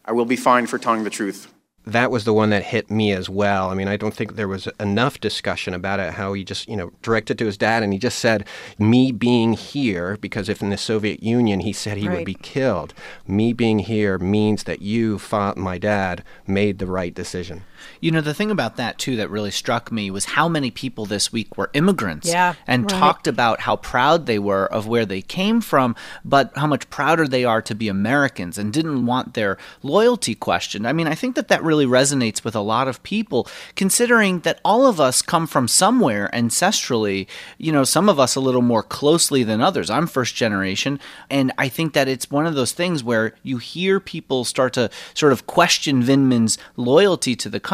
I 0.06 0.12
will 0.12 0.26
be 0.26 0.36
fine 0.36 0.66
for 0.68 0.78
telling 0.78 1.04
the 1.04 1.10
truth. 1.10 1.50
That 1.86 2.12
was 2.12 2.24
the 2.24 2.34
one 2.34 2.50
that 2.52 2.64
hit 2.64 2.90
me 2.90 3.12
as 3.12 3.30
well. 3.30 3.70
I 3.70 3.74
mean, 3.74 3.90
I 3.90 3.98
don't 3.98 4.14
think 4.14 4.36
there 4.36 4.48
was 4.48 4.68
enough 4.80 5.20
discussion 5.20 5.74
about 5.74 6.00
it, 6.00 6.14
how 6.14 6.32
he 6.32 6.46
just, 6.46 6.70
you 6.70 6.78
know, 6.78 6.92
directed 7.02 7.38
to 7.40 7.46
his 7.46 7.58
dad 7.58 7.84
and 7.84 7.92
he 7.92 8.00
just 8.00 8.20
said, 8.20 8.48
me 8.80 9.12
being 9.12 9.52
here, 9.52 10.18
because 10.22 10.48
if 10.48 10.62
in 10.62 10.70
the 10.70 10.78
Soviet 10.78 11.22
Union 11.22 11.60
he 11.60 11.74
said 11.74 11.98
he 11.98 12.08
Right. 12.08 12.20
would 12.20 12.26
be 12.26 12.36
killed, 12.36 12.94
me 13.28 13.52
being 13.52 13.80
here 13.80 14.18
means 14.18 14.64
that 14.64 14.82
you, 14.82 15.20
fa- 15.20 15.56
my 15.58 15.78
dad, 15.78 16.24
made 16.48 16.80
the 16.80 16.88
right 16.88 17.14
decision. 17.14 17.64
You 18.02 18.12
know, 18.12 18.22
the 18.22 18.34
thing 18.34 18.52
about 18.52 18.78
that, 18.78 18.98
too, 18.98 19.16
that 19.18 19.30
really 19.30 19.52
struck 19.52 19.92
me 19.92 20.12
was 20.12 20.26
how 20.26 20.48
many 20.48 20.72
people 20.72 21.06
this 21.06 21.32
week 21.32 21.58
were 21.58 21.70
immigrants 21.74 22.28
Yeah, 22.28 22.56
and 22.68 22.84
right. 22.84 23.00
talked 23.00 23.28
about 23.28 23.62
how 23.62 23.76
proud 23.76 24.26
they 24.26 24.40
were 24.40 24.66
of 24.66 24.88
where 24.88 25.06
they 25.06 25.22
came 25.22 25.62
from, 25.62 25.96
but 26.24 26.52
how 26.56 26.68
much 26.68 26.90
prouder 26.90 27.28
they 27.28 27.46
are 27.46 27.62
to 27.62 27.76
be 27.76 27.88
Americans 27.88 28.58
and 28.58 28.72
didn't 28.72 29.06
want 29.06 29.34
their 29.34 29.58
loyalty 29.82 30.36
questioned. 30.36 30.88
I 30.88 30.94
mean, 30.94 31.08
I 31.08 31.16
think 31.16 31.36
that 31.36 31.48
that 31.48 31.64
really 31.64 31.86
resonates 31.86 32.44
with 32.44 32.56
a 32.56 32.62
lot 32.62 32.88
of 32.88 33.04
people, 33.04 33.48
considering 33.76 34.40
that 34.40 34.60
all 34.64 34.88
of 34.88 35.00
us 35.00 35.22
come 35.22 35.48
from 35.48 35.68
somewhere 35.68 36.30
ancestrally, 36.34 37.28
you 37.58 37.72
know, 37.72 37.84
some 37.84 38.10
of 38.10 38.20
us 38.20 38.36
a 38.36 38.40
little 38.40 38.62
more 38.62 38.84
closely 38.84 39.44
than 39.44 39.62
others. 39.62 39.90
I'm 39.90 40.08
first 40.08 40.36
generation, 40.36 41.00
and 41.30 41.52
I 41.58 41.70
think 41.70 41.94
that 41.94 42.08
it's 42.08 42.32
one 42.32 42.46
of 42.46 42.56
those 42.56 42.72
things 42.72 43.04
where 43.04 43.34
you 43.44 43.58
hear 43.58 44.00
people 44.00 44.46
start 44.46 44.74
to 44.74 44.90
sort 45.14 45.34
of 45.34 45.48
question 45.48 46.04
Vindman's 46.04 46.58
loyalty 46.76 47.36
to 47.36 47.50
the 47.50 47.60
country. 47.60 47.73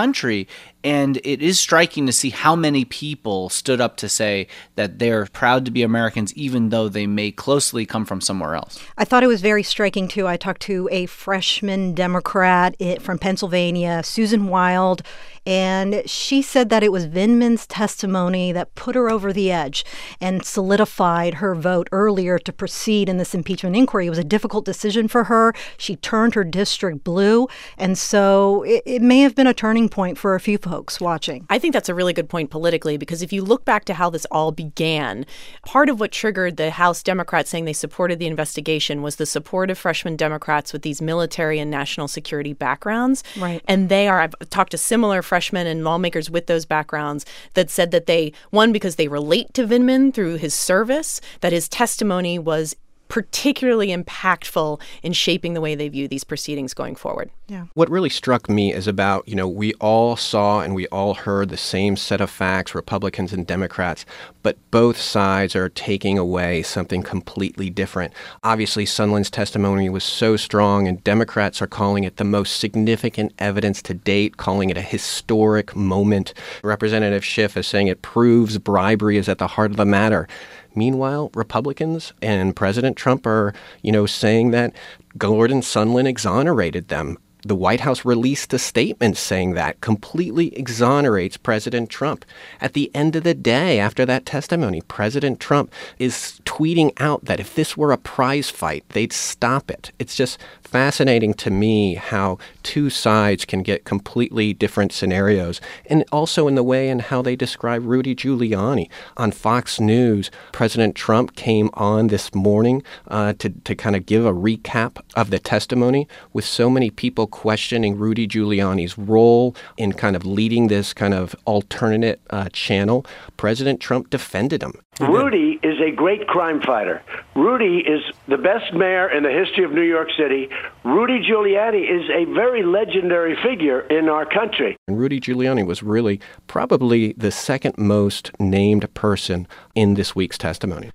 And 0.84 1.18
it 1.26 1.42
is 1.42 1.60
striking 1.60 2.06
to 2.06 2.14
see 2.14 2.30
how 2.30 2.56
many 2.56 2.86
people 2.86 3.50
stood 3.50 3.82
up 3.82 3.98
to 3.98 4.08
say 4.08 4.48
that 4.76 4.98
they're 4.98 5.26
proud 5.26 5.66
to 5.66 5.72
be 5.72 5.84
Americans, 5.84 6.34
even 6.36 6.70
though 6.70 6.88
they 6.88 7.06
may 7.06 7.32
closely 7.32 7.86
come 7.86 8.06
from 8.06 8.22
somewhere 8.22 8.56
else. 8.56 8.80
I 8.98 9.04
thought 9.04 9.24
it 9.24 9.28
was 9.28 9.42
very 9.42 9.64
striking 9.64 10.08
too. 10.08 10.26
I 10.28 10.38
talked 10.38 10.62
to 10.64 10.88
a 10.92 11.06
freshman 11.08 11.94
Democrat 11.94 12.76
eh, 12.80 13.00
from 13.00 13.20
Pennsylvania, 13.20 14.04
Susan 14.04 14.48
Wild, 14.48 15.02
and 15.46 16.04
she 16.06 16.42
said 16.42 16.70
that 16.70 16.84
it 16.84 16.92
was 16.92 17.08
Vindman's 17.08 17.66
testimony 17.68 18.52
that 18.52 18.76
put 18.76 18.96
her 18.96 19.10
over 19.10 19.34
the 19.34 19.52
edge 19.52 19.86
and 20.22 20.46
solidified 20.46 21.36
her 21.36 21.56
vote 21.56 21.88
earlier 21.92 22.38
to 22.40 22.54
proceed 22.54 23.10
in 23.10 23.18
this 23.18 23.34
impeachment 23.34 23.76
inquiry. 23.76 24.08
It 24.08 24.12
was 24.12 24.20
a 24.20 24.24
difficult 24.24 24.66
decision 24.66 25.08
for 25.08 25.26
her. 25.26 25.54
She 25.78 25.96
turned 25.96 26.36
her 26.36 26.44
district 26.44 27.04
blue, 27.04 27.48
and 27.78 27.98
so 27.98 28.64
it, 28.64 28.84
it 28.86 29.02
may 29.02 29.20
have 29.22 29.36
been 29.36 29.48
a 29.48 29.54
turning 29.54 29.90
point 29.90 30.18
for 30.18 30.36
a 30.36 30.40
few 30.40 30.58
folks 30.58 31.00
watching. 31.00 31.46
I 31.50 31.60
think 31.60 31.74
that's 31.74 31.90
a 31.90 31.96
really 31.96 32.14
good 32.14 32.30
point 32.30 32.50
politically 32.50 32.98
because 32.98 33.22
if 33.22 33.34
you 33.34 33.44
look 33.44 33.66
back 33.66 33.86
to 33.86 33.94
how 33.94 34.10
this 34.10 34.26
all 34.32 34.52
began, 34.52 35.26
part 35.66 35.90
of 35.90 36.00
what 36.00 36.12
triggered 36.12 36.58
the 36.58 36.72
House 36.72 37.04
Democrats 37.04 37.50
saying 37.50 37.66
they 37.66 37.74
supported 37.74 38.20
the 38.20 38.28
investigation 38.28 39.02
was 39.02 39.16
the 39.16 39.26
support 39.26 39.70
of 39.70 39.78
freshman 39.78 40.16
Democrats 40.16 40.74
with 40.74 40.82
these 40.82 41.02
military 41.02 41.60
and 41.60 41.72
national 41.72 42.08
security 42.08 42.54
backgrounds. 42.54 43.24
Right. 43.38 43.62
And 43.68 43.90
they 43.90 44.08
are, 44.08 44.22
I've 44.22 44.36
talked 44.50 44.72
to 44.72 44.78
similar 44.78 45.22
freshmen 45.30 45.68
and 45.68 45.84
lawmakers 45.84 46.30
with 46.30 46.48
those 46.48 46.66
backgrounds 46.66 47.24
that 47.54 47.70
said 47.70 47.92
that 47.92 48.08
they, 48.08 48.34
one, 48.50 48.74
because 48.74 48.96
they 48.96 49.08
relate 49.08 49.54
to 49.54 49.68
Vindman 49.68 50.12
through 50.12 50.36
his 50.36 50.56
service, 50.56 51.22
that 51.42 51.54
his 51.54 51.70
testimony 51.70 52.40
was 52.40 52.76
particularly 53.10 53.90
impactful 53.90 54.80
in 55.04 55.12
shaping 55.12 55.54
the 55.54 55.62
way 55.62 55.76
they 55.76 55.90
view 55.90 56.08
these 56.08 56.24
proceedings 56.24 56.74
going 56.74 56.96
forward. 56.96 57.30
What 57.74 57.90
really 57.90 58.10
struck 58.10 58.48
me 58.48 58.72
is 58.72 58.88
about, 58.88 59.28
you 59.28 59.36
know, 59.36 59.48
we 59.48 59.74
all 59.76 60.16
saw 60.16 60.62
and 60.62 60.76
we 60.76 60.86
all 60.90 61.16
heard 61.16 61.50
the 61.50 61.58
same 61.58 61.96
set 61.96 62.22
of 62.22 62.30
facts, 62.30 62.76
Republicans 62.76 63.34
and 63.34 63.48
Democrats, 63.48 64.06
but 64.44 64.58
both 64.70 65.02
sides 65.02 65.56
are 65.56 65.68
taking 65.68 66.20
away 66.20 66.62
something 66.62 67.02
completely 67.02 67.72
different. 67.72 68.14
Obviously, 68.44 68.86
Sondland's 68.86 69.32
testimony 69.32 69.90
was 69.90 70.04
so 70.04 70.38
strong, 70.38 70.88
and 70.88 71.04
Democrats 71.04 71.60
are 71.60 71.68
calling 71.68 72.04
it 72.04 72.18
the 72.18 72.24
most 72.24 72.58
significant 72.58 73.34
evidence 73.40 73.82
to 73.82 73.96
date, 73.96 74.38
calling 74.38 74.70
it 74.70 74.78
a 74.78 74.82
historic 74.82 75.76
moment. 75.76 76.36
Representative 76.64 77.26
Schiff 77.26 77.58
is 77.58 77.66
saying 77.66 77.88
it 77.88 78.04
proves 78.04 78.60
bribery 78.60 79.18
is 79.18 79.28
at 79.28 79.40
the 79.40 79.48
heart 79.48 79.72
of 79.72 79.78
the 79.78 79.86
matter. 79.86 80.28
Meanwhile, 80.76 81.32
Republicans 81.34 82.14
and 82.22 82.56
President 82.56 82.98
Trump 82.98 83.26
are, 83.26 83.54
you 83.82 83.92
know, 83.92 84.06
saying 84.06 84.52
that 84.52 84.74
Gordon 85.18 85.62
Sondland 85.62 86.08
exonerated 86.08 86.88
them. 86.88 87.18
The 87.44 87.56
White 87.56 87.80
House 87.80 88.04
released 88.04 88.54
a 88.54 88.60
statement 88.60 89.16
saying 89.16 89.54
that 89.54 89.80
completely 89.80 90.54
exonerates 90.58 91.38
President 91.38 91.90
Trump. 91.90 92.26
At 92.60 92.74
the 92.74 92.92
end 92.94 93.16
of 93.16 93.24
the 93.24 93.34
day, 93.34 93.80
after 93.80 94.06
that 94.06 94.26
testimony, 94.26 94.82
President 94.82 95.40
Trump 95.40 95.72
is 95.98 96.42
tweeting 96.44 96.92
out 97.00 97.24
that 97.26 97.40
if 97.40 97.56
this 97.56 97.78
were 97.78 97.94
a 97.94 97.98
prize 97.98 98.50
fight, 98.50 98.84
they'd 98.90 99.14
stop 99.14 99.72
it. 99.72 99.94
It's 100.00 100.16
just 100.16 100.38
fascinating 100.64 101.34
to 101.34 101.50
me 101.50 101.96
how 101.96 102.38
two 102.62 102.90
sides 102.90 103.46
can 103.46 103.64
get 103.64 103.86
completely 103.86 104.54
different 104.54 104.92
scenarios, 104.92 105.62
and 105.86 106.04
also 106.12 106.48
in 106.48 106.56
the 106.56 106.64
way 106.64 106.90
in 106.90 107.00
how 107.00 107.22
they 107.22 107.36
describe 107.38 107.86
Rudy 107.86 108.16
Giuliani. 108.16 108.90
On 109.16 109.32
Fox 109.32 109.80
News, 109.80 110.30
President 110.52 110.94
Trump 110.94 111.36
came 111.36 111.70
on 111.74 112.08
this 112.08 112.36
morning 112.36 112.84
uh, 113.08 113.34
to, 113.40 113.50
to 113.50 113.76
kind 113.76 113.96
of 113.96 114.06
give 114.06 114.26
a 114.26 114.34
recap 114.34 115.02
of 115.16 115.30
the 115.30 115.40
testimony 115.40 116.06
with 116.34 116.44
so 116.44 116.70
many 116.70 116.90
people 116.90 117.29
questioning 117.30 117.98
Rudy 117.98 118.28
Giuliani's 118.28 118.98
role 118.98 119.56
in 119.78 119.94
kind 119.94 120.16
of 120.16 120.26
leading 120.26 120.68
this 120.68 120.94
kind 120.94 121.14
of 121.14 121.36
alternate 121.46 122.20
uh, 122.30 122.50
channel. 122.52 123.06
President 123.38 123.80
Trump 123.80 124.10
defended 124.10 124.62
him. 124.62 124.74
Rudy 125.00 125.60
is 125.64 125.80
a 125.80 125.92
great 125.92 126.28
crime 126.28 126.62
fighter. 126.62 127.02
Rudy 127.36 127.78
is 127.78 128.02
the 128.28 128.38
best 128.38 128.74
mayor 128.74 129.10
in 129.10 129.24
the 129.24 129.32
history 129.32 129.64
of 129.64 129.72
New 129.72 129.84
York 129.84 130.10
City. 130.18 130.50
Rudy 130.84 131.22
Giuliani 131.22 131.90
is 131.90 132.10
a 132.10 132.26
very 132.34 132.64
legendary 132.64 133.38
figure 133.42 133.82
in 133.82 134.10
our 134.10 134.26
country. 134.26 134.76
And 134.90 135.00
Rudy 135.00 135.22
Giuliani 135.22 135.66
was 135.66 135.82
really 135.82 136.20
probably 136.48 137.14
the 137.14 137.32
second 137.32 137.78
most 137.78 138.32
named 138.40 138.94
person 138.94 139.48
in 139.74 139.94
this 139.94 140.16
week's 140.16 140.38
testimony. 140.38 140.92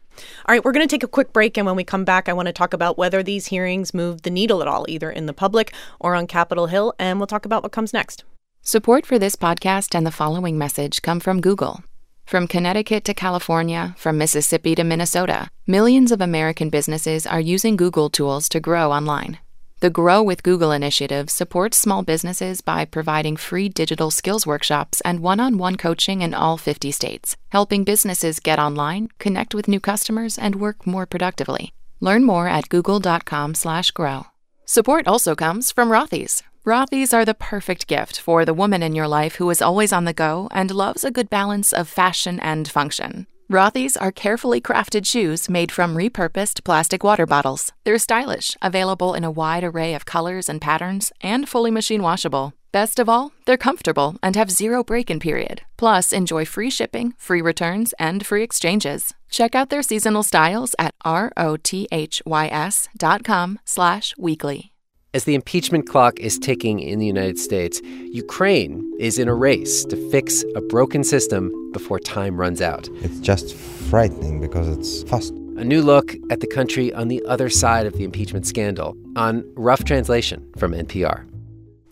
All 0.47 0.55
right, 0.55 0.65
we're 0.65 0.73
going 0.73 0.87
to 0.87 0.95
take 0.95 1.03
a 1.03 1.09
quick 1.09 1.33
break. 1.33 1.57
And 1.57 1.67
when 1.67 1.77
we 1.77 1.85
come 1.85 2.05
back, 2.05 2.29
I 2.29 2.33
want 2.33 2.47
to 2.47 2.53
talk 2.53 2.73
about 2.73 2.99
whether 2.99 3.23
these 3.23 3.47
hearings 3.47 3.95
move 3.95 4.23
the 4.23 4.31
needle 4.31 4.63
at 4.63 4.69
all, 4.69 4.85
either 4.89 5.11
in 5.11 5.27
the 5.27 5.33
public 5.33 5.73
or 6.01 6.15
on 6.15 6.27
Capitol 6.27 6.67
Hill. 6.67 6.95
And 6.99 7.19
we'll 7.19 7.27
talk 7.27 7.45
about 7.45 7.63
what 7.63 7.73
comes 7.73 7.93
next. 7.93 8.25
Support 8.63 9.05
for 9.05 9.19
this 9.19 9.37
podcast 9.37 9.95
and 9.95 10.07
the 10.07 10.11
following 10.11 10.57
message 10.57 11.03
come 11.03 11.21
from 11.21 11.41
Google. 11.41 11.83
From 12.25 12.49
Connecticut 12.49 13.05
to 13.05 13.13
California, 13.13 13.95
from 13.99 14.17
Mississippi 14.17 14.75
to 14.75 14.85
Minnesota, 14.85 15.51
millions 15.67 16.11
of 16.11 16.23
American 16.23 16.71
businesses 16.71 17.27
are 17.27 17.41
using 17.41 17.77
Google 17.77 18.09
tools 18.09 18.49
to 18.49 18.61
grow 18.61 18.91
online. 18.93 19.39
The 19.81 19.91
Grow 19.91 20.23
with 20.23 20.43
Google 20.43 20.73
initiative 20.73 21.29
supports 21.29 21.77
small 21.77 22.03
businesses 22.03 22.61
by 22.61 22.85
providing 22.85 23.37
free 23.37 23.69
digital 23.69 24.11
skills 24.11 24.47
workshops 24.47 25.01
and 25.03 25.21
one 25.21 25.41
on 25.41 25.59
one 25.59 25.77
coaching 25.77 26.23
in 26.23 26.33
all 26.33 26.57
50 26.57 26.91
states, 26.91 27.37
helping 27.49 27.85
businesses 27.85 28.41
get 28.41 28.59
online, 28.59 29.09
connect 29.19 29.55
with 29.55 29.69
new 29.69 29.81
customers, 29.81 30.39
and 30.39 30.55
work 30.57 30.87
more 30.87 31.07
productively. 31.07 31.75
Learn 32.01 32.25
more 32.25 32.49
at 32.49 32.69
google.com/slash 32.69 33.91
grow. 33.91 34.27
Support 34.65 35.07
also 35.07 35.35
comes 35.35 35.71
from 35.71 35.91
Rothy's. 35.91 36.43
Rothy's 36.65 37.13
are 37.13 37.27
the 37.27 37.35
perfect 37.35 37.87
gift 37.87 38.19
for 38.19 38.47
the 38.47 38.55
woman 38.55 38.83
in 38.83 38.95
your 38.95 39.09
life 39.09 39.35
who 39.35 39.51
is 39.51 39.61
always 39.61 39.93
on 39.93 40.07
the 40.07 40.15
go 40.15 40.49
and 40.51 40.71
loves 40.71 41.05
a 41.05 41.11
good 41.11 41.29
balance 41.29 41.75
of 41.75 41.89
fashion 41.89 42.41
and 42.41 42.67
function. 42.67 43.27
Rothy's 43.53 43.97
are 43.97 44.11
carefully 44.11 44.61
crafted 44.61 45.07
shoes 45.07 45.51
made 45.51 45.71
from 45.71 45.95
repurposed 45.97 46.65
plastic 46.65 47.05
water 47.05 47.27
bottles. 47.27 47.73
They're 47.85 47.99
stylish, 47.99 48.57
available 48.63 49.13
in 49.13 49.23
a 49.23 49.31
wide 49.31 49.65
array 49.65 49.93
of 49.95 50.07
colors 50.07 50.49
and 50.49 50.61
patterns, 50.61 51.13
and 51.21 51.49
fully 51.49 51.71
machine 51.71 52.03
washable. 52.03 52.55
Best 52.73 52.99
of 52.99 53.09
all, 53.09 53.33
they're 53.45 53.57
comfortable 53.57 54.17
and 54.23 54.35
have 54.35 54.51
zero 54.51 54.83
break-in 54.83 55.21
period. 55.21 55.63
Plus, 55.77 56.13
enjoy 56.13 56.45
free 56.45 56.71
shipping, 56.71 57.15
free 57.19 57.43
returns, 57.43 57.95
and 57.99 58.27
free 58.27 58.43
exchanges. 58.43 59.15
Check 59.31 59.55
out 59.55 59.71
their 59.71 59.83
seasonal 59.83 60.23
styles 60.23 60.75
at 60.79 60.95
rothys 61.05 62.89
dot 62.97 63.25
com 63.25 63.59
slash 63.65 64.15
weekly. 64.17 64.74
As 65.15 65.23
the 65.23 65.37
impeachment 65.37 65.89
clock 65.89 66.19
is 66.19 66.41
ticking 66.41 66.81
in 66.81 66.99
the 66.99 67.07
United 67.07 67.39
States, 67.39 67.81
Ukraine 68.11 68.93
is 68.99 69.17
in 69.17 69.29
a 69.29 69.35
race 69.35 69.85
to 69.85 70.11
fix 70.11 70.45
a 70.57 70.61
broken 70.61 71.05
system 71.05 71.53
before 71.71 72.01
time 72.01 72.37
runs 72.37 72.61
out. 72.61 72.89
It's 72.95 73.21
just 73.21 73.55
frightening 73.55 74.41
because 74.41 74.67
it's 74.67 75.09
fast. 75.09 75.33
A 75.57 75.63
new 75.63 75.83
look 75.83 76.17
at 76.31 76.41
the 76.41 76.49
country 76.49 76.93
on 76.95 77.07
the 77.07 77.25
other 77.27 77.49
side 77.49 77.87
of 77.87 77.93
the 77.93 78.03
impeachment 78.03 78.45
scandal 78.45 78.97
on 79.15 79.45
Rough 79.55 79.85
Translation 79.85 80.45
from 80.57 80.73
NPR. 80.73 81.25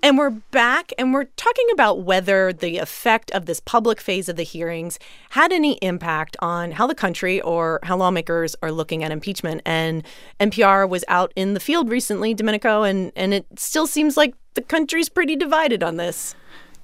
And 0.05 0.19
we're 0.19 0.31
back 0.31 0.93
and 0.99 1.15
we're 1.15 1.27
talking 1.37 1.67
about 1.73 2.01
whether 2.01 2.53
the 2.53 2.79
effect 2.79 3.31
of 3.31 3.47
this 3.47 3.61
public 3.61 4.01
phase 4.01 4.29
of 4.29 4.35
the 4.35 4.43
hearings 4.43 4.99
had 5.31 5.53
any 5.53 5.75
impact 5.75 6.37
on 6.41 6.73
how 6.73 6.89
the 6.89 6.95
country 6.95 7.41
or 7.41 7.79
how 7.85 7.97
lawmakers 7.97 8.57
are 8.65 8.73
looking 8.73 9.05
at 9.05 9.13
impeachment. 9.13 9.63
And 9.65 10.03
NPR 10.41 10.89
was 10.89 11.05
out 11.07 11.33
in 11.37 11.55
the 11.55 11.61
field 11.61 11.89
recently, 11.89 12.35
Domenico, 12.35 12.83
and, 12.83 13.13
and 13.15 13.33
it 13.33 13.47
still 13.57 13.87
seems 13.87 14.17
like 14.17 14.35
the 14.55 14.63
country's 14.63 15.09
pretty 15.09 15.37
divided 15.37 15.85
on 15.85 15.99
this. 15.99 16.35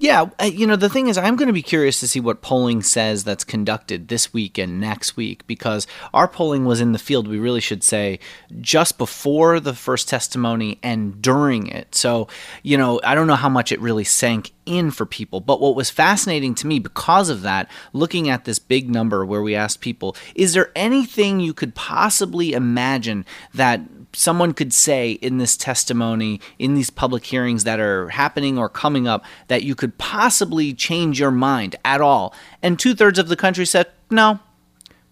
Yeah, 0.01 0.29
uh, 0.39 0.45
you 0.45 0.65
know, 0.65 0.77
the 0.77 0.87
thing 0.87 1.07
is, 1.07 1.17
I'm 1.17 1.35
going 1.35 1.47
to 1.47 1.53
be 1.53 1.61
curious 1.61 1.99
to 1.99 2.07
see 2.07 2.21
what 2.21 2.41
polling 2.41 2.81
says 2.83 3.25
that's 3.25 3.43
conducted 3.43 4.07
this 4.07 4.33
week 4.33 4.57
and 4.57 4.79
next 4.79 5.17
week 5.17 5.45
because 5.45 5.87
our 6.13 6.25
polling 6.25 6.63
was 6.63 6.79
in 6.79 6.93
the 6.93 6.99
field, 6.99 7.27
we 7.27 7.37
really 7.37 7.59
should 7.59 7.83
say, 7.83 8.19
just 8.61 8.97
before 8.97 9.59
the 9.59 9.73
first 9.73 10.07
testimony 10.07 10.79
and 10.81 11.21
during 11.21 11.67
it. 11.67 11.95
So, 11.95 12.29
you 12.63 12.77
know, 12.77 13.01
I 13.03 13.13
don't 13.13 13.27
know 13.27 13.35
how 13.35 13.49
much 13.49 13.73
it 13.73 13.81
really 13.81 14.05
sank 14.05 14.53
in 14.65 14.89
for 14.91 15.05
people. 15.05 15.41
But 15.41 15.59
what 15.59 15.75
was 15.75 15.89
fascinating 15.89 16.55
to 16.55 16.67
me 16.67 16.79
because 16.79 17.27
of 17.27 17.41
that, 17.41 17.69
looking 17.91 18.29
at 18.29 18.45
this 18.45 18.59
big 18.59 18.89
number 18.89 19.25
where 19.25 19.41
we 19.41 19.53
asked 19.53 19.81
people, 19.81 20.15
is 20.33 20.53
there 20.53 20.71
anything 20.77 21.41
you 21.41 21.53
could 21.53 21.75
possibly 21.75 22.53
imagine 22.53 23.25
that 23.53 23.81
someone 24.13 24.53
could 24.53 24.73
say 24.73 25.11
in 25.11 25.37
this 25.37 25.55
testimony, 25.55 26.41
in 26.57 26.73
these 26.73 26.89
public 26.89 27.25
hearings 27.25 27.63
that 27.63 27.79
are 27.79 28.09
happening 28.09 28.57
or 28.57 28.69
coming 28.69 29.07
up, 29.07 29.23
that 29.47 29.63
you 29.63 29.75
could 29.75 29.97
possibly 29.97 30.73
change 30.73 31.19
your 31.19 31.31
mind 31.31 31.75
at 31.85 32.01
all. 32.01 32.33
And 32.61 32.77
two 32.77 32.95
thirds 32.95 33.19
of 33.19 33.27
the 33.27 33.35
country 33.35 33.65
said, 33.65 33.87
no. 34.09 34.39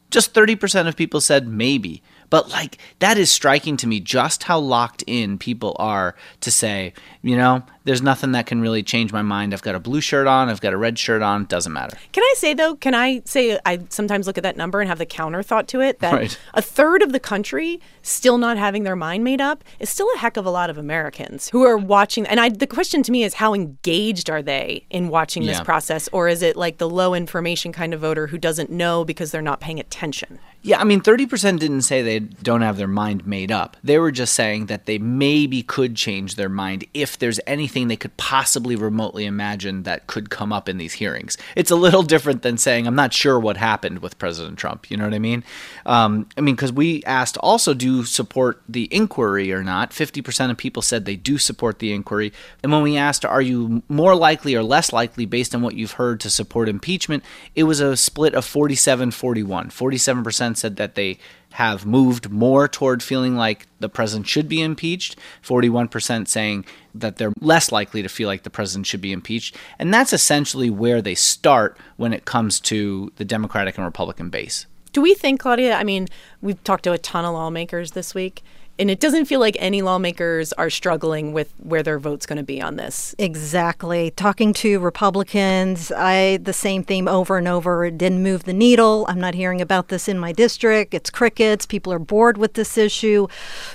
Just 0.10 0.34
30% 0.34 0.88
of 0.88 0.96
people 0.96 1.22
said 1.22 1.48
maybe. 1.48 2.02
But 2.30 2.50
like 2.50 2.78
that 3.00 3.18
is 3.18 3.32
striking 3.32 3.78
to 3.78 3.88
me 3.88 4.00
just 4.00 4.44
how 4.44 4.60
locked 4.60 5.04
in 5.08 5.38
people 5.38 5.76
are 5.80 6.16
to 6.42 6.52
say, 6.52 6.94
you 7.22 7.38
know, 7.38 7.64
there's 7.86 8.02
nothing 8.02 8.34
that 8.34 8.46
can 8.48 8.60
really 8.60 8.84
change 8.84 9.14
my 9.14 9.22
mind. 9.22 9.54
I've 9.54 9.62
got 9.62 9.76
a 9.76 9.80
blue 9.80 10.02
shirt 10.02 10.28
on, 10.28 10.50
I've 10.50 10.60
got 10.60 10.74
a 10.74 10.78
red 10.78 11.00
shirt 11.00 11.22
on, 11.22 11.46
doesn't 11.46 11.72
matter. 11.72 11.98
Can 12.12 12.24
I 12.24 12.34
say 12.38 12.54
though, 12.54 12.76
can 12.76 12.94
I 12.94 13.22
say 13.26 13.58
I 13.66 13.80
sometimes 13.90 14.28
look 14.28 14.38
at 14.38 14.44
that 14.44 14.58
number 14.58 14.82
and 14.82 14.90
have 14.90 14.98
the 14.98 15.06
counter 15.06 15.42
thought 15.42 15.68
to 15.70 15.80
it 15.82 16.00
that 16.00 16.14
Right. 16.14 16.38
a 16.54 16.62
third 16.62 17.02
of 17.02 17.12
the 17.14 17.20
country 17.20 17.80
still 18.02 18.38
not 18.38 18.58
having 18.58 18.84
their 18.84 18.96
mind 18.96 19.24
made 19.24 19.40
up 19.42 19.64
is 19.80 19.90
still 19.90 20.08
a 20.16 20.18
heck 20.18 20.36
of 20.38 20.46
a 20.46 20.50
lot 20.52 20.70
of 20.70 20.78
Americans 20.78 21.50
who 21.50 21.64
are 21.64 21.78
watching 21.78 22.26
and 22.28 22.40
I 22.40 22.50
the 22.50 22.68
question 22.68 23.04
to 23.04 23.12
me 23.12 23.24
is 23.24 23.36
how 23.36 23.54
engaged 23.54 24.30
are 24.30 24.42
they 24.42 24.86
in 24.90 25.10
watching 25.10 25.46
this 25.46 25.58
Yeah. 25.60 25.64
process 25.64 26.10
or 26.12 26.28
is 26.28 26.42
it 26.42 26.58
like 26.58 26.78
the 26.78 26.90
low 26.90 27.14
information 27.14 27.72
kind 27.72 27.94
of 27.94 28.02
voter 28.02 28.28
who 28.28 28.38
doesn't 28.38 28.70
know 28.70 29.06
because 29.06 29.32
they're 29.32 29.42
not 29.42 29.60
paying 29.62 29.80
attention? 29.80 30.40
Yeah, 30.68 30.82
I 30.82 30.84
mean, 30.84 31.00
30% 31.00 31.60
didn't 31.60 31.84
say 31.84 32.02
they 32.02 32.20
don't 32.20 32.60
have 32.60 32.76
their 32.76 32.90
mind 32.90 33.26
made 33.26 33.54
up. 33.54 33.78
They 33.86 34.00
were 34.00 34.12
just 34.12 34.34
saying 34.34 34.66
that 34.66 34.86
they 34.86 34.98
maybe 34.98 35.64
could 35.64 35.96
change 35.96 36.36
their 36.36 36.50
mind 36.50 36.84
if 36.94 37.18
there's 37.18 37.40
anything 37.48 37.88
they 37.88 37.96
could 37.96 38.18
possibly 38.18 38.76
remotely 38.76 39.26
imagine 39.26 39.84
that 39.84 40.08
could 40.08 40.30
come 40.30 40.52
up 40.52 40.68
in 40.68 40.78
these 40.78 40.92
hearings. 40.92 41.38
It's 41.56 41.72
a 41.72 41.78
little 41.78 42.04
different 42.14 42.42
than 42.42 42.58
saying, 42.58 42.86
I'm 42.86 42.96
not 42.96 43.14
sure 43.14 43.40
what 43.40 43.56
happened 43.56 44.00
with 44.00 44.20
President 44.20 44.60
Trump. 44.60 44.92
You 44.92 44.98
know 44.98 45.06
what 45.06 45.14
I 45.14 45.20
mean? 45.20 45.46
Um, 45.86 46.28
I 46.38 46.42
mean, 46.42 46.56
because 46.56 46.74
we 46.74 47.02
asked 47.06 47.38
also, 47.38 47.74
do 47.74 47.86
you 48.00 48.04
support 48.04 48.62
the 48.68 48.94
inquiry 48.94 49.54
or 49.54 49.64
not? 49.64 49.92
50% 49.92 50.52
of 50.52 50.58
people 50.58 50.82
said 50.82 51.06
they 51.06 51.16
do 51.16 51.38
support 51.38 51.80
the 51.80 51.94
inquiry. 51.94 52.34
And 52.62 52.74
when 52.74 52.82
we 52.82 52.98
asked, 52.98 53.24
are 53.24 53.42
you 53.42 53.84
more 53.88 54.16
likely 54.16 54.54
or 54.54 54.64
less 54.64 54.92
likely 54.92 55.26
based 55.26 55.56
on 55.56 55.62
what 55.62 55.76
you've 55.76 55.94
heard 55.94 56.20
to 56.20 56.30
support 56.30 56.68
impeachment, 56.68 57.24
it 57.56 57.64
was 57.64 57.80
a 57.80 57.96
split 57.96 58.36
of 58.36 58.44
47 58.44 59.12
41. 59.12 59.70
47% 59.70 60.57
said 60.58 60.76
that 60.78 60.96
they 60.96 61.18
have 61.52 61.86
moved 61.86 62.30
more 62.30 62.68
toward 62.68 63.02
feeling 63.02 63.36
like 63.36 63.66
the 63.80 63.90
president 63.90 64.28
should 64.28 64.48
be 64.48 64.62
impeached, 64.62 65.16
41% 65.44 66.28
saying 66.28 66.66
that 66.94 67.16
they're 67.16 67.34
less 67.40 67.72
likely 67.72 68.02
to 68.02 68.10
feel 68.10 68.28
like 68.28 68.44
the 68.44 68.50
president 68.50 68.86
should 68.86 69.02
be 69.02 69.12
impeached. 69.12 69.56
And 69.80 69.94
that's 69.94 70.14
essentially 70.14 70.70
where 70.70 71.02
they 71.02 71.16
start 71.16 71.78
when 71.96 72.14
it 72.14 72.26
comes 72.26 72.60
to 72.62 73.12
the 73.16 73.26
Democratic 73.26 73.78
and 73.78 73.86
Republican 73.86 74.30
base. 74.30 74.66
Do 74.94 75.02
we 75.02 75.14
think, 75.14 75.40
Claudia? 75.40 75.76
I 75.76 75.84
mean, 75.84 76.08
we've 76.42 76.64
talked 76.64 76.84
to 76.84 76.92
a 76.92 76.98
ton 76.98 77.26
of 77.26 77.34
lawmakers 77.34 77.92
this 77.92 78.14
week, 78.14 78.44
and 78.80 78.92
it 78.92 79.00
doesn't 79.00 79.26
feel 79.26 79.40
like 79.40 79.58
any 79.60 79.82
lawmakers 79.82 80.54
are 80.54 80.70
struggling 80.70 81.34
with 81.34 81.54
where 81.58 81.84
their 81.84 82.00
vote's 82.00 82.26
going 82.26 82.38
to 82.38 82.44
be 82.44 82.62
on 82.62 82.76
this. 82.76 83.16
Exactly. 83.18 84.12
Talking 84.12 84.54
to 84.54 84.80
Republicans, 84.80 85.92
I 85.92 86.38
the 86.38 86.54
same 86.54 86.84
theme 86.84 87.08
over 87.08 87.38
and 87.38 87.48
over. 87.48 87.86
It 87.86 87.98
didn't 87.98 88.22
move 88.22 88.44
the 88.44 88.54
needle. 88.54 89.06
I'm 89.08 89.20
not 89.20 89.34
hearing 89.34 89.62
about 89.62 89.88
this 89.88 90.08
in 90.08 90.20
my 90.20 90.32
district. 90.32 90.94
It's 90.94 91.10
crickets. 91.10 91.66
People 91.66 91.92
are 91.92 92.00
bored 92.00 92.38
with 92.38 92.54
this 92.54 92.78
issue. 92.78 93.28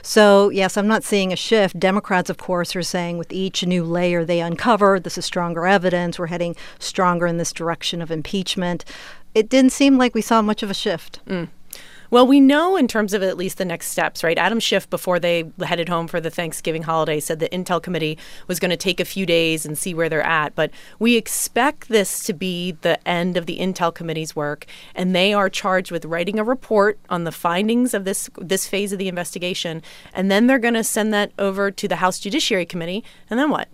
So, 0.03 0.51
yes, 0.51 0.77
I'm 0.77 0.89
not 0.89 1.05
seeing 1.05 1.33
a 1.33 1.37
shift. 1.37 1.79
Democrats, 1.79 2.31
of 2.31 2.39
course, 2.39 2.77
are 2.77 2.83
saying 2.83 3.19
with 3.19 3.33
each 3.33 3.65
new 3.67 3.85
layer 3.85 4.25
they 4.25 4.41
uncover, 4.41 5.01
this 5.01 5.19
is 5.19 5.25
stronger 5.25 5.67
evidence. 5.67 6.19
We're 6.19 6.27
heading 6.27 6.57
stronger 6.79 7.27
in 7.27 7.39
this 7.39 7.53
direction 7.53 8.03
of 8.03 8.11
impeachment. 8.11 8.85
It 9.35 9.49
didn't 9.49 9.73
seem 9.73 9.97
like 9.97 10.15
we 10.15 10.21
saw 10.21 10.43
much 10.43 10.63
of 10.63 10.71
a 10.71 10.75
shift. 10.75 11.21
Mm. 11.27 11.49
Well, 12.13 12.27
we 12.27 12.41
know 12.41 12.77
in 12.77 12.89
terms 12.89 13.15
of 13.15 13.23
at 13.23 13.39
least 13.39 13.57
the 13.57 13.65
next 13.65 13.87
steps, 13.87 14.23
right? 14.23 14.37
Adam 14.37 14.61
Schiff, 14.61 14.91
before 14.91 15.19
they 15.19 15.51
headed 15.65 15.89
home 15.89 16.07
for 16.07 16.21
the 16.21 16.29
Thanksgiving 16.29 16.83
holiday, 16.83 17.21
said 17.21 17.39
the 17.39 17.49
Intel 17.49 17.83
Committee 17.83 18.19
was 18.47 18.61
going 18.61 18.71
to 18.71 18.77
take 18.77 19.01
a 19.01 19.07
few 19.07 19.25
days 19.25 19.65
and 19.65 19.79
see 19.79 19.95
where 19.95 20.11
they're 20.11 20.23
at. 20.23 20.55
But 20.55 20.73
we 20.99 21.17
expect 21.17 21.89
this 21.89 22.23
to 22.25 22.35
be 22.35 22.73
the 22.83 23.09
end 23.09 23.39
of 23.39 23.47
the 23.47 23.59
Intel 23.59 23.95
Committee's 23.95 24.37
work, 24.37 24.67
and 24.95 25.17
they 25.17 25.33
are 25.33 25.49
charged 25.49 25.91
with 25.91 26.05
writing 26.05 26.39
a 26.39 26.45
report 26.45 26.99
on 27.09 27.25
the 27.25 27.33
findings 27.33 27.95
of 27.95 28.05
this 28.05 28.29
this 28.37 28.67
phase 28.67 28.93
of 28.93 28.99
the 28.99 29.09
investigation, 29.09 29.81
and 30.13 30.31
then 30.31 30.49
they're 30.49 30.59
going 30.59 30.75
to 30.75 30.85
send 30.85 31.15
that 31.15 31.33
over 31.39 31.71
to 31.71 31.89
the 31.89 31.97
House 31.97 32.19
Judiciary 32.19 32.67
Committee, 32.67 33.03
and 33.31 33.41
then 33.41 33.49
what? 33.49 33.69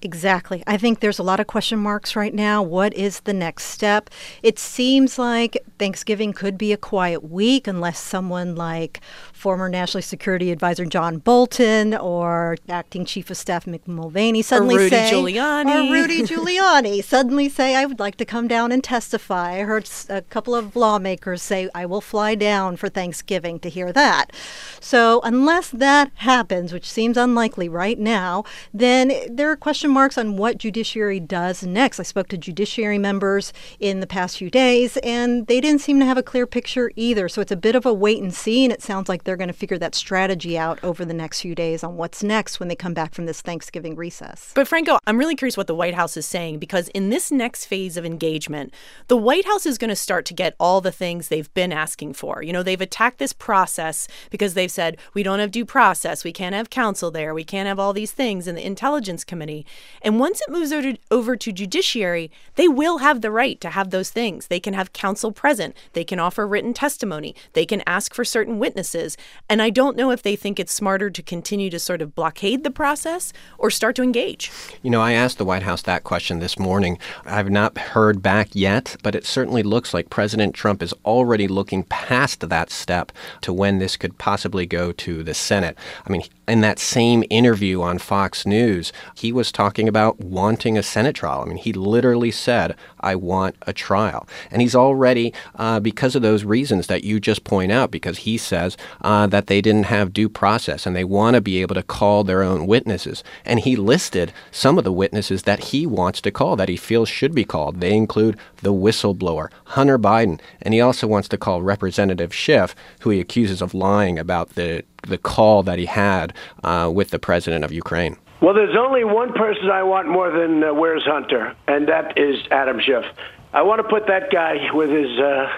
Exactly. 0.00 0.62
I 0.64 0.76
think 0.76 1.00
there's 1.00 1.18
a 1.18 1.24
lot 1.24 1.40
of 1.40 1.48
question 1.48 1.80
marks 1.80 2.14
right 2.14 2.32
now. 2.32 2.62
What 2.62 2.94
is 2.94 3.20
the 3.20 3.32
next 3.32 3.64
step? 3.64 4.10
It 4.44 4.56
seems 4.56 5.18
like 5.18 5.56
Thanksgiving 5.78 6.32
could 6.32 6.56
be 6.56 6.72
a 6.72 6.76
quiet 6.76 7.24
week 7.24 7.66
unless 7.66 7.98
someone 7.98 8.54
like 8.54 9.00
former 9.38 9.68
National 9.68 10.02
Security 10.02 10.50
Advisor 10.50 10.84
John 10.84 11.18
Bolton 11.18 11.94
or 11.94 12.56
Acting 12.68 13.04
Chief 13.04 13.30
of 13.30 13.36
Staff 13.36 13.64
Mick 13.66 13.86
Mulvaney 13.86 14.42
suddenly 14.42 14.76
Rudy 14.76 14.90
say, 14.90 15.10
Giuliani. 15.12 15.88
or 15.88 15.92
Rudy 15.92 16.22
Giuliani 16.26 17.02
suddenly 17.02 17.48
say, 17.48 17.76
"I 17.76 17.86
would 17.86 18.00
like 18.00 18.16
to 18.16 18.24
come 18.24 18.48
down 18.48 18.72
and 18.72 18.82
testify." 18.82 19.60
I 19.60 19.60
heard 19.60 19.88
a 20.08 20.22
couple 20.22 20.54
of 20.54 20.74
lawmakers 20.74 21.40
say, 21.40 21.70
"I 21.74 21.86
will 21.86 22.00
fly 22.00 22.34
down 22.34 22.76
for 22.76 22.88
Thanksgiving 22.88 23.60
to 23.60 23.68
hear 23.68 23.92
that." 23.92 24.32
So 24.80 25.20
unless 25.22 25.70
that 25.70 26.10
happens, 26.16 26.72
which 26.72 26.90
seems 26.90 27.16
unlikely 27.16 27.68
right 27.68 27.98
now, 27.98 28.44
then 28.74 29.12
there 29.30 29.50
are 29.50 29.56
question 29.56 29.90
marks 29.90 30.18
on 30.18 30.36
what 30.36 30.58
judiciary 30.58 31.20
does 31.20 31.62
next. 31.62 32.00
I 32.00 32.02
spoke 32.02 32.28
to 32.28 32.36
judiciary 32.36 32.98
members 32.98 33.52
in 33.78 34.00
the 34.00 34.06
past 34.06 34.38
few 34.38 34.50
days, 34.50 34.96
and 34.98 35.46
they 35.46 35.60
didn't 35.60 35.80
seem 35.80 36.00
to 36.00 36.06
have 36.06 36.18
a 36.18 36.22
clear 36.22 36.46
picture 36.46 36.90
either. 36.96 37.28
So 37.28 37.40
it's 37.40 37.52
a 37.52 37.56
bit 37.56 37.74
of 37.74 37.86
a 37.86 37.92
wait 37.92 38.22
and 38.22 38.34
see, 38.34 38.64
and 38.64 38.72
it 38.72 38.82
sounds 38.82 39.08
like 39.08 39.24
they're 39.28 39.36
going 39.36 39.48
to 39.48 39.52
figure 39.52 39.76
that 39.76 39.94
strategy 39.94 40.56
out 40.56 40.82
over 40.82 41.04
the 41.04 41.12
next 41.12 41.42
few 41.42 41.54
days 41.54 41.84
on 41.84 41.98
what's 41.98 42.22
next 42.22 42.58
when 42.58 42.70
they 42.70 42.74
come 42.74 42.94
back 42.94 43.12
from 43.12 43.26
this 43.26 43.42
Thanksgiving 43.42 43.94
recess. 43.94 44.52
But 44.54 44.66
Franco, 44.66 44.98
I'm 45.06 45.18
really 45.18 45.36
curious 45.36 45.54
what 45.54 45.66
the 45.66 45.74
White 45.74 45.92
House 45.92 46.16
is 46.16 46.24
saying 46.24 46.60
because 46.60 46.88
in 46.88 47.10
this 47.10 47.30
next 47.30 47.66
phase 47.66 47.98
of 47.98 48.06
engagement, 48.06 48.72
the 49.08 49.18
White 49.18 49.44
House 49.44 49.66
is 49.66 49.76
going 49.76 49.90
to 49.90 49.96
start 49.96 50.24
to 50.24 50.32
get 50.32 50.54
all 50.58 50.80
the 50.80 50.90
things 50.90 51.28
they've 51.28 51.52
been 51.52 51.74
asking 51.74 52.14
for. 52.14 52.42
You 52.42 52.54
know, 52.54 52.62
they've 52.62 52.80
attacked 52.80 53.18
this 53.18 53.34
process 53.34 54.08
because 54.30 54.54
they've 54.54 54.70
said 54.70 54.96
we 55.12 55.22
don't 55.22 55.40
have 55.40 55.50
due 55.50 55.66
process, 55.66 56.24
we 56.24 56.32
can't 56.32 56.54
have 56.54 56.70
counsel 56.70 57.10
there, 57.10 57.34
we 57.34 57.44
can't 57.44 57.68
have 57.68 57.78
all 57.78 57.92
these 57.92 58.12
things 58.12 58.48
in 58.48 58.54
the 58.54 58.64
Intelligence 58.64 59.24
Committee. 59.24 59.66
And 60.00 60.18
once 60.18 60.40
it 60.40 60.50
moves 60.50 60.72
over 61.10 61.36
to, 61.36 61.52
judiciary, 61.52 62.30
they 62.54 62.66
will 62.66 62.98
have 62.98 63.20
the 63.20 63.30
right 63.30 63.60
to 63.60 63.68
have 63.68 63.90
those 63.90 64.08
things. 64.08 64.46
They 64.46 64.60
can 64.60 64.72
have 64.72 64.94
counsel 64.94 65.32
present, 65.32 65.76
they 65.92 66.04
can 66.04 66.18
offer 66.18 66.46
written 66.46 66.72
testimony, 66.72 67.34
they 67.52 67.66
can 67.66 67.82
ask 67.86 68.14
for 68.14 68.24
certain 68.24 68.58
witnesses. 68.58 69.17
And 69.48 69.62
I 69.62 69.70
don't 69.70 69.96
know 69.96 70.10
if 70.10 70.22
they 70.22 70.36
think 70.36 70.60
it's 70.60 70.74
smarter 70.74 71.10
to 71.10 71.22
continue 71.22 71.70
to 71.70 71.78
sort 71.78 72.02
of 72.02 72.14
blockade 72.14 72.64
the 72.64 72.70
process 72.70 73.32
or 73.58 73.70
start 73.70 73.96
to 73.96 74.02
engage. 74.02 74.50
You 74.82 74.90
know, 74.90 75.00
I 75.00 75.12
asked 75.12 75.38
the 75.38 75.44
White 75.44 75.62
House 75.62 75.82
that 75.82 76.04
question 76.04 76.38
this 76.38 76.58
morning. 76.58 76.98
I've 77.24 77.50
not 77.50 77.76
heard 77.78 78.22
back 78.22 78.48
yet, 78.52 78.96
but 79.02 79.14
it 79.14 79.24
certainly 79.24 79.62
looks 79.62 79.94
like 79.94 80.10
President 80.10 80.54
Trump 80.54 80.82
is 80.82 80.94
already 81.04 81.48
looking 81.48 81.82
past 81.84 82.48
that 82.48 82.70
step 82.70 83.12
to 83.42 83.52
when 83.52 83.78
this 83.78 83.96
could 83.96 84.18
possibly 84.18 84.66
go 84.66 84.92
to 84.92 85.22
the 85.22 85.34
Senate. 85.34 85.76
I 86.06 86.10
mean, 86.10 86.22
in 86.46 86.60
that 86.62 86.78
same 86.78 87.24
interview 87.30 87.82
on 87.82 87.98
Fox 87.98 88.46
News, 88.46 88.92
he 89.14 89.32
was 89.32 89.52
talking 89.52 89.88
about 89.88 90.18
wanting 90.20 90.78
a 90.78 90.82
Senate 90.82 91.14
trial. 91.14 91.42
I 91.42 91.44
mean, 91.44 91.58
he 91.58 91.72
literally 91.72 92.30
said, 92.30 92.74
I 93.00 93.14
want 93.16 93.56
a 93.62 93.72
trial. 93.72 94.26
And 94.50 94.62
he's 94.62 94.74
already, 94.74 95.34
uh, 95.56 95.80
because 95.80 96.14
of 96.14 96.22
those 96.22 96.44
reasons 96.44 96.86
that 96.86 97.04
you 97.04 97.20
just 97.20 97.44
point 97.44 97.70
out, 97.70 97.90
because 97.90 98.18
he 98.18 98.38
says 98.38 98.76
uh, 99.08 99.26
that 99.26 99.46
they 99.46 99.62
didn't 99.62 99.84
have 99.84 100.12
due 100.12 100.28
process 100.28 100.84
and 100.84 100.94
they 100.94 101.02
want 101.02 101.34
to 101.34 101.40
be 101.40 101.62
able 101.62 101.74
to 101.74 101.82
call 101.82 102.24
their 102.24 102.42
own 102.42 102.66
witnesses. 102.66 103.24
And 103.42 103.58
he 103.58 103.74
listed 103.74 104.34
some 104.50 104.76
of 104.76 104.84
the 104.84 104.92
witnesses 104.92 105.44
that 105.44 105.60
he 105.70 105.86
wants 105.86 106.20
to 106.20 106.30
call, 106.30 106.56
that 106.56 106.68
he 106.68 106.76
feels 106.76 107.08
should 107.08 107.34
be 107.34 107.46
called. 107.46 107.80
They 107.80 107.96
include 107.96 108.36
the 108.60 108.74
whistleblower, 108.74 109.48
Hunter 109.64 109.98
Biden, 109.98 110.38
and 110.60 110.74
he 110.74 110.82
also 110.82 111.06
wants 111.06 111.26
to 111.28 111.38
call 111.38 111.62
Representative 111.62 112.34
Schiff, 112.34 112.74
who 113.00 113.08
he 113.08 113.18
accuses 113.18 113.62
of 113.62 113.72
lying 113.72 114.18
about 114.18 114.50
the, 114.56 114.84
the 115.06 115.16
call 115.16 115.62
that 115.62 115.78
he 115.78 115.86
had 115.86 116.34
uh, 116.62 116.90
with 116.94 117.08
the 117.08 117.18
president 117.18 117.64
of 117.64 117.72
Ukraine. 117.72 118.18
Well, 118.42 118.52
there's 118.52 118.76
only 118.76 119.04
one 119.04 119.32
person 119.32 119.70
I 119.70 119.84
want 119.84 120.08
more 120.08 120.30
than 120.30 120.62
uh, 120.62 120.74
Where's 120.74 121.04
Hunter, 121.06 121.56
and 121.66 121.88
that 121.88 122.18
is 122.18 122.36
Adam 122.50 122.78
Schiff. 122.78 123.06
I 123.54 123.62
want 123.62 123.80
to 123.80 123.88
put 123.88 124.06
that 124.08 124.30
guy 124.30 124.70
with 124.74 124.90
his 124.90 125.18
uh, 125.18 125.48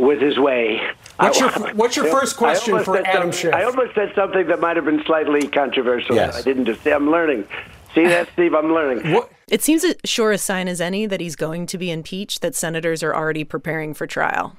with 0.00 0.20
his 0.20 0.38
way. 0.38 0.80
What's 1.18 1.38
your- 1.40 1.50
what's 1.74 1.96
your 1.96 2.06
first 2.06 2.36
question 2.36 2.82
for 2.82 2.96
Adam 2.98 3.12
something- 3.12 3.32
Schiff? 3.32 3.54
I 3.54 3.64
almost 3.64 3.94
said 3.94 4.12
something 4.14 4.46
that 4.46 4.60
might 4.60 4.76
have 4.76 4.84
been 4.86 5.02
slightly 5.04 5.46
controversial. 5.48 6.14
Yes. 6.16 6.36
I 6.38 6.42
didn't 6.42 6.64
just 6.66 6.82
say 6.82 6.92
I'm 6.92 7.10
learning. 7.10 7.44
See 7.94 8.04
that, 8.06 8.28
Steve? 8.32 8.54
I'm 8.54 8.72
learning. 8.72 9.22
It 9.48 9.62
seems 9.62 9.84
as 9.84 9.96
sure 10.04 10.32
a 10.32 10.38
sign 10.38 10.68
as 10.68 10.80
any 10.80 11.06
that 11.06 11.20
he's 11.20 11.36
going 11.36 11.66
to 11.66 11.76
be 11.78 11.90
impeached 11.90 12.40
that 12.40 12.54
senators 12.54 13.02
are 13.02 13.14
already 13.14 13.44
preparing 13.44 13.94
for 13.94 14.06
trial. 14.06 14.56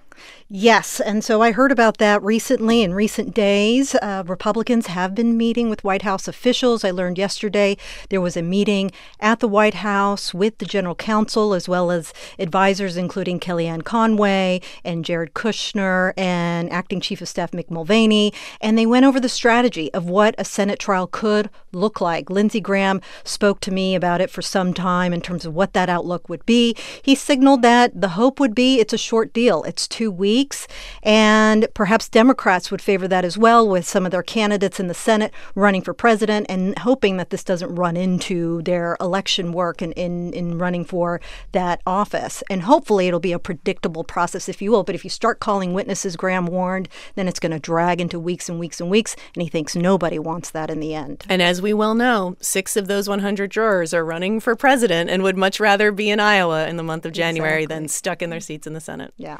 Yes, 0.53 0.99
and 0.99 1.23
so 1.23 1.41
I 1.41 1.53
heard 1.53 1.71
about 1.71 1.97
that 1.99 2.21
recently 2.21 2.81
in 2.81 2.93
recent 2.93 3.33
days. 3.33 3.95
Uh, 3.95 4.23
Republicans 4.27 4.87
have 4.87 5.15
been 5.15 5.37
meeting 5.37 5.69
with 5.69 5.85
White 5.85 6.01
House 6.01 6.27
officials. 6.27 6.83
I 6.83 6.91
learned 6.91 7.17
yesterday 7.17 7.77
there 8.09 8.19
was 8.19 8.35
a 8.35 8.41
meeting 8.41 8.91
at 9.21 9.39
the 9.39 9.47
White 9.47 9.75
House 9.75 10.33
with 10.33 10.57
the 10.57 10.65
general 10.65 10.93
counsel 10.93 11.53
as 11.53 11.69
well 11.69 11.89
as 11.89 12.13
advisors, 12.37 12.97
including 12.97 13.39
Kellyanne 13.39 13.85
Conway 13.85 14.59
and 14.83 15.05
Jared 15.05 15.33
Kushner 15.33 16.11
and 16.17 16.69
acting 16.69 16.99
chief 16.99 17.21
of 17.21 17.29
staff 17.29 17.51
Mick 17.51 17.71
Mulvaney. 17.71 18.33
And 18.59 18.77
they 18.77 18.85
went 18.85 19.05
over 19.05 19.21
the 19.21 19.29
strategy 19.29 19.89
of 19.93 20.09
what 20.09 20.35
a 20.37 20.43
Senate 20.43 20.79
trial 20.79 21.07
could 21.07 21.49
look 21.71 22.01
like. 22.01 22.29
Lindsey 22.29 22.59
Graham 22.59 22.99
spoke 23.23 23.61
to 23.61 23.71
me 23.71 23.95
about 23.95 24.19
it 24.19 24.29
for 24.29 24.41
some 24.41 24.73
time 24.73 25.13
in 25.13 25.21
terms 25.21 25.45
of 25.45 25.55
what 25.55 25.71
that 25.71 25.87
outlook 25.87 26.27
would 26.27 26.45
be. 26.45 26.75
He 27.01 27.15
signaled 27.15 27.61
that 27.61 28.01
the 28.01 28.09
hope 28.09 28.37
would 28.41 28.53
be 28.53 28.81
it's 28.81 28.91
a 28.91 28.97
short 28.97 29.31
deal, 29.31 29.63
it's 29.63 29.87
two 29.87 30.10
weeks 30.11 30.41
weeks. 30.41 30.67
And 31.03 31.67
perhaps 31.73 32.09
Democrats 32.09 32.71
would 32.71 32.81
favor 32.81 33.07
that 33.07 33.25
as 33.25 33.37
well, 33.37 33.67
with 33.67 33.87
some 33.87 34.05
of 34.05 34.11
their 34.11 34.23
candidates 34.23 34.79
in 34.79 34.87
the 34.87 34.93
Senate 34.93 35.31
running 35.55 35.81
for 35.81 35.93
president 35.93 36.45
and 36.49 36.77
hoping 36.79 37.17
that 37.17 37.29
this 37.29 37.43
doesn't 37.43 37.73
run 37.75 37.97
into 37.97 38.61
their 38.63 38.97
election 38.99 39.51
work 39.51 39.81
in, 39.81 39.91
in, 39.93 40.33
in 40.33 40.57
running 40.57 40.85
for 40.85 41.19
that 41.51 41.81
office. 41.85 42.43
And 42.49 42.63
hopefully 42.63 43.07
it'll 43.07 43.19
be 43.19 43.31
a 43.33 43.39
predictable 43.39 44.03
process, 44.03 44.49
if 44.49 44.61
you 44.61 44.71
will. 44.71 44.83
But 44.83 44.95
if 44.95 45.03
you 45.03 45.09
start 45.09 45.39
calling 45.39 45.73
witnesses, 45.73 46.15
Graham 46.15 46.45
warned, 46.47 46.89
then 47.15 47.27
it's 47.27 47.39
going 47.39 47.51
to 47.51 47.59
drag 47.59 48.01
into 48.01 48.19
weeks 48.19 48.49
and 48.49 48.59
weeks 48.59 48.79
and 48.79 48.89
weeks. 48.89 49.15
And 49.35 49.41
he 49.41 49.49
thinks 49.49 49.75
nobody 49.75 50.19
wants 50.19 50.49
that 50.51 50.69
in 50.69 50.79
the 50.79 50.93
end. 50.93 51.25
And 51.29 51.41
as 51.41 51.61
we 51.61 51.73
well 51.73 51.95
know, 51.95 52.35
six 52.41 52.75
of 52.77 52.87
those 52.87 53.07
100 53.09 53.51
jurors 53.51 53.93
are 53.93 54.05
running 54.05 54.39
for 54.39 54.55
president 54.55 55.09
and 55.09 55.23
would 55.23 55.37
much 55.37 55.59
rather 55.59 55.91
be 55.91 56.09
in 56.09 56.19
Iowa 56.19 56.67
in 56.67 56.77
the 56.77 56.83
month 56.83 57.05
of 57.05 57.11
January 57.11 57.63
Exactly. 57.63 57.75
than 57.75 57.87
stuck 57.87 58.21
in 58.21 58.29
their 58.29 58.39
seats 58.39 58.65
in 58.67 58.73
the 58.73 58.79
Senate. 58.79 59.13
Yeah. 59.17 59.37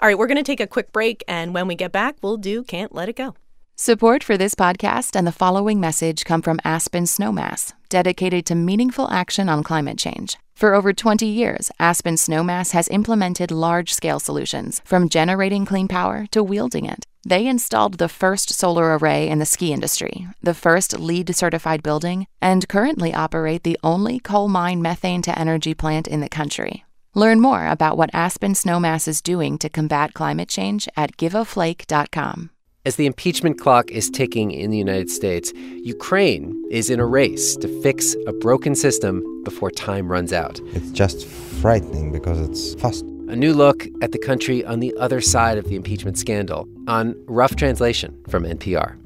All 0.00 0.08
right, 0.08 0.16
we're 0.16 0.28
going 0.28 0.38
to 0.38 0.42
take 0.42 0.60
a 0.60 0.66
quick 0.66 0.92
break. 0.92 1.22
And 1.28 1.52
when 1.52 1.68
we 1.68 1.74
get 1.74 1.92
back, 1.92 2.16
we'll 2.22 2.38
do 2.38 2.64
Can't 2.64 2.94
Let 2.94 3.10
It 3.10 3.16
Go. 3.16 3.34
Support 3.76 4.24
for 4.24 4.38
this 4.38 4.54
podcast 4.54 5.14
and 5.14 5.26
the 5.26 5.32
following 5.32 5.78
message 5.78 6.24
come 6.24 6.40
from 6.40 6.58
Aspen 6.64 7.04
Snowmass, 7.04 7.74
dedicated 7.90 8.46
to 8.46 8.54
meaningful 8.54 9.10
action 9.10 9.50
on 9.50 9.62
climate 9.62 9.98
change. 9.98 10.38
For 10.54 10.74
over 10.74 10.94
20 10.94 11.26
years, 11.26 11.70
Aspen 11.78 12.14
Snowmass 12.14 12.72
has 12.72 12.88
implemented 12.88 13.50
large 13.50 13.92
scale 13.92 14.20
solutions, 14.20 14.80
from 14.86 15.08
generating 15.08 15.66
clean 15.66 15.88
power 15.88 16.26
to 16.30 16.42
wielding 16.42 16.86
it. 16.86 17.04
They 17.26 17.46
installed 17.46 17.98
the 17.98 18.08
first 18.08 18.50
solar 18.54 18.96
array 18.96 19.28
in 19.28 19.38
the 19.38 19.46
ski 19.46 19.72
industry, 19.72 20.28
the 20.42 20.54
first 20.54 20.98
LEED 20.98 21.34
certified 21.34 21.82
building, 21.82 22.26
and 22.40 22.68
currently 22.68 23.12
operate 23.14 23.64
the 23.64 23.78
only 23.82 24.18
coal 24.18 24.48
mine 24.48 24.80
methane 24.80 25.20
to 25.22 25.38
energy 25.38 25.74
plant 25.74 26.08
in 26.08 26.20
the 26.20 26.28
country. 26.28 26.84
Learn 27.14 27.40
more 27.40 27.66
about 27.66 27.96
what 27.96 28.10
Aspen 28.12 28.52
Snowmass 28.52 29.08
is 29.08 29.20
doing 29.20 29.58
to 29.58 29.68
combat 29.68 30.14
climate 30.14 30.48
change 30.48 30.88
at 30.96 31.16
giveaflake.com. 31.16 32.50
As 32.86 32.96
the 32.96 33.06
impeachment 33.06 33.58
clock 33.58 33.90
is 33.90 34.08
ticking 34.08 34.52
in 34.52 34.70
the 34.70 34.78
United 34.78 35.10
States, 35.10 35.52
Ukraine 35.54 36.54
is 36.70 36.88
in 36.88 37.00
a 37.00 37.04
race 37.04 37.56
to 37.56 37.82
fix 37.82 38.14
a 38.28 38.32
broken 38.32 38.76
system 38.76 39.42
before 39.42 39.72
time 39.72 40.10
runs 40.10 40.32
out. 40.32 40.60
It's 40.66 40.90
just 40.92 41.26
frightening 41.26 42.12
because 42.12 42.40
it's 42.40 42.74
fast. 42.80 43.04
A 43.28 43.36
new 43.36 43.54
look 43.54 43.86
at 44.02 44.12
the 44.12 44.18
country 44.18 44.64
on 44.64 44.78
the 44.78 44.94
other 44.96 45.20
side 45.20 45.58
of 45.58 45.64
the 45.64 45.74
impeachment 45.74 46.16
scandal 46.16 46.68
on 46.86 47.16
Rough 47.26 47.56
Translation 47.56 48.16
from 48.28 48.44
NPR. 48.44 48.99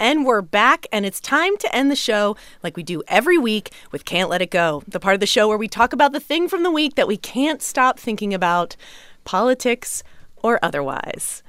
And 0.00 0.24
we're 0.24 0.40
back, 0.40 0.86
and 0.92 1.04
it's 1.04 1.20
time 1.20 1.58
to 1.58 1.76
end 1.76 1.90
the 1.90 1.94
show 1.94 2.34
like 2.62 2.74
we 2.74 2.82
do 2.82 3.02
every 3.06 3.36
week 3.36 3.70
with 3.92 4.06
Can't 4.06 4.30
Let 4.30 4.40
It 4.40 4.50
Go, 4.50 4.82
the 4.88 4.98
part 4.98 5.12
of 5.12 5.20
the 5.20 5.26
show 5.26 5.46
where 5.46 5.58
we 5.58 5.68
talk 5.68 5.92
about 5.92 6.12
the 6.12 6.20
thing 6.20 6.48
from 6.48 6.62
the 6.62 6.70
week 6.70 6.94
that 6.94 7.06
we 7.06 7.18
can't 7.18 7.60
stop 7.60 8.00
thinking 8.00 8.32
about, 8.32 8.76
politics 9.24 10.02
or 10.42 10.58
otherwise. 10.62 11.42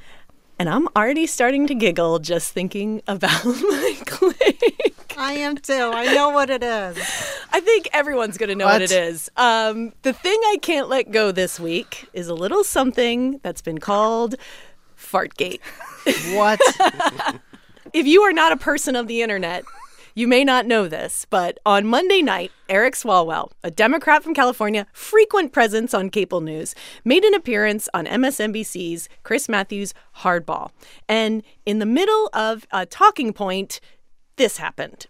And 0.60 0.68
I'm 0.68 0.90
already 0.98 1.28
starting 1.28 1.66
to 1.68 1.74
giggle 1.74 2.20
just 2.20 2.52
thinking 2.52 3.02
about 3.08 3.46
my 3.46 3.98
click. 4.06 4.96
I 5.18 5.32
am 5.32 5.56
too. 5.56 5.92
I 5.94 6.14
know 6.14 6.32
what 6.32 6.50
it 6.50 6.62
is. 6.62 6.98
I 7.54 7.62
think 7.62 7.88
everyone's 7.94 8.38
going 8.38 8.50
to 8.50 8.56
know 8.56 8.66
what? 8.66 8.82
What? 8.82 8.82
it 8.82 8.92
is. 8.92 9.32
Um, 9.38 9.94
the 10.02 10.12
thing 10.12 10.38
I 10.48 10.58
can't 10.62 10.90
let 10.90 11.12
go 11.12 11.32
this 11.32 11.58
week 11.58 12.10
is 12.12 12.28
a 12.28 12.34
little 12.34 12.66
something 12.66 13.40
that's 13.44 13.62
been 13.62 13.78
called 13.78 14.36
Fartgate. 14.98 15.62
What? 16.36 16.60
If 17.94 18.08
you 18.08 18.22
are 18.22 18.32
not 18.32 18.54
a 18.54 18.58
person 18.58 18.96
of 18.96 19.08
the 19.08 19.22
internet, 19.22 19.66
you 20.16 20.26
may 20.26 20.46
not 20.46 20.66
know 20.66 20.88
this, 20.88 21.26
but 21.30 21.60
on 21.66 21.86
Monday 21.86 22.22
night, 22.22 22.50
Eric 22.70 22.96
Swalwell, 22.96 23.52
a 23.64 23.72
Democrat 23.72 24.24
from 24.24 24.34
California, 24.34 24.88
frequent 24.94 25.52
presence 25.52 25.94
on 25.94 26.10
cable 26.10 26.40
news, 26.40 26.74
made 27.04 27.26
an 27.26 27.34
appearance 27.34 27.90
on 27.94 28.06
MSNBC's 28.06 29.10
Chris 29.24 29.50
Matthews 29.50 29.94
Hardball. 30.20 30.72
And 31.10 31.44
in 31.66 31.80
the 31.80 31.86
middle 31.86 32.30
of 32.34 32.66
a 32.72 32.86
talking 32.86 33.34
point, 33.34 33.82
this 34.38 34.56
happened. 34.56 35.08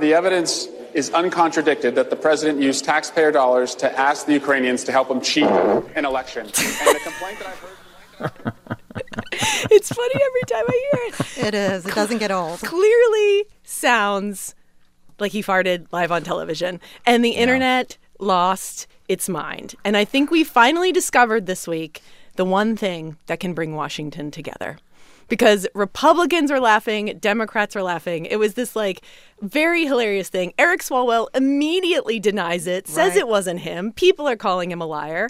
The 0.00 0.12
evidence 0.14 0.66
is 0.92 1.10
uncontradicted 1.10 1.94
that 1.94 2.10
the 2.10 2.16
president 2.16 2.60
used 2.60 2.84
taxpayer 2.84 3.30
dollars 3.30 3.76
to 3.76 3.98
ask 3.98 4.26
the 4.26 4.32
Ukrainians 4.32 4.82
to 4.84 4.92
help 4.92 5.08
him 5.08 5.20
cheat 5.20 5.44
an 5.44 6.04
election. 6.04 6.46
And 6.46 6.52
the 6.52 7.00
complaint 7.04 7.38
that 7.38 7.48
I've 7.48 8.36
heard. 8.36 8.52
It's 9.70 9.92
funny 9.92 10.14
every 10.14 10.42
time 10.46 10.64
I 10.68 10.88
hear 10.92 11.00
it. 11.08 11.46
It 11.48 11.54
is. 11.54 11.86
It 11.86 11.94
doesn't 11.94 12.18
get 12.18 12.30
old. 12.30 12.60
Clearly 12.60 13.44
sounds 13.62 14.54
like 15.18 15.32
he 15.32 15.42
farted 15.42 15.86
live 15.92 16.10
on 16.12 16.22
television, 16.22 16.80
and 17.06 17.24
the 17.24 17.30
internet 17.30 17.96
lost 18.18 18.86
its 19.08 19.28
mind. 19.28 19.74
And 19.84 19.96
I 19.96 20.04
think 20.04 20.30
we 20.30 20.44
finally 20.44 20.92
discovered 20.92 21.46
this 21.46 21.66
week 21.68 22.02
the 22.36 22.44
one 22.44 22.76
thing 22.76 23.16
that 23.26 23.40
can 23.40 23.54
bring 23.54 23.74
Washington 23.74 24.30
together. 24.30 24.78
Because 25.28 25.66
Republicans 25.74 26.50
are 26.50 26.60
laughing, 26.60 27.16
Democrats 27.18 27.74
are 27.76 27.82
laughing. 27.82 28.26
It 28.26 28.36
was 28.36 28.54
this 28.54 28.76
like 28.76 29.02
very 29.40 29.84
hilarious 29.86 30.28
thing. 30.28 30.52
Eric 30.58 30.82
Swalwell 30.82 31.28
immediately 31.34 32.20
denies 32.20 32.66
it, 32.66 32.86
says 32.88 33.10
Right. 33.10 33.18
it 33.20 33.28
wasn't 33.28 33.60
him. 33.60 33.92
People 33.92 34.28
are 34.28 34.36
calling 34.36 34.70
him 34.70 34.82
a 34.82 34.86
liar. 34.86 35.28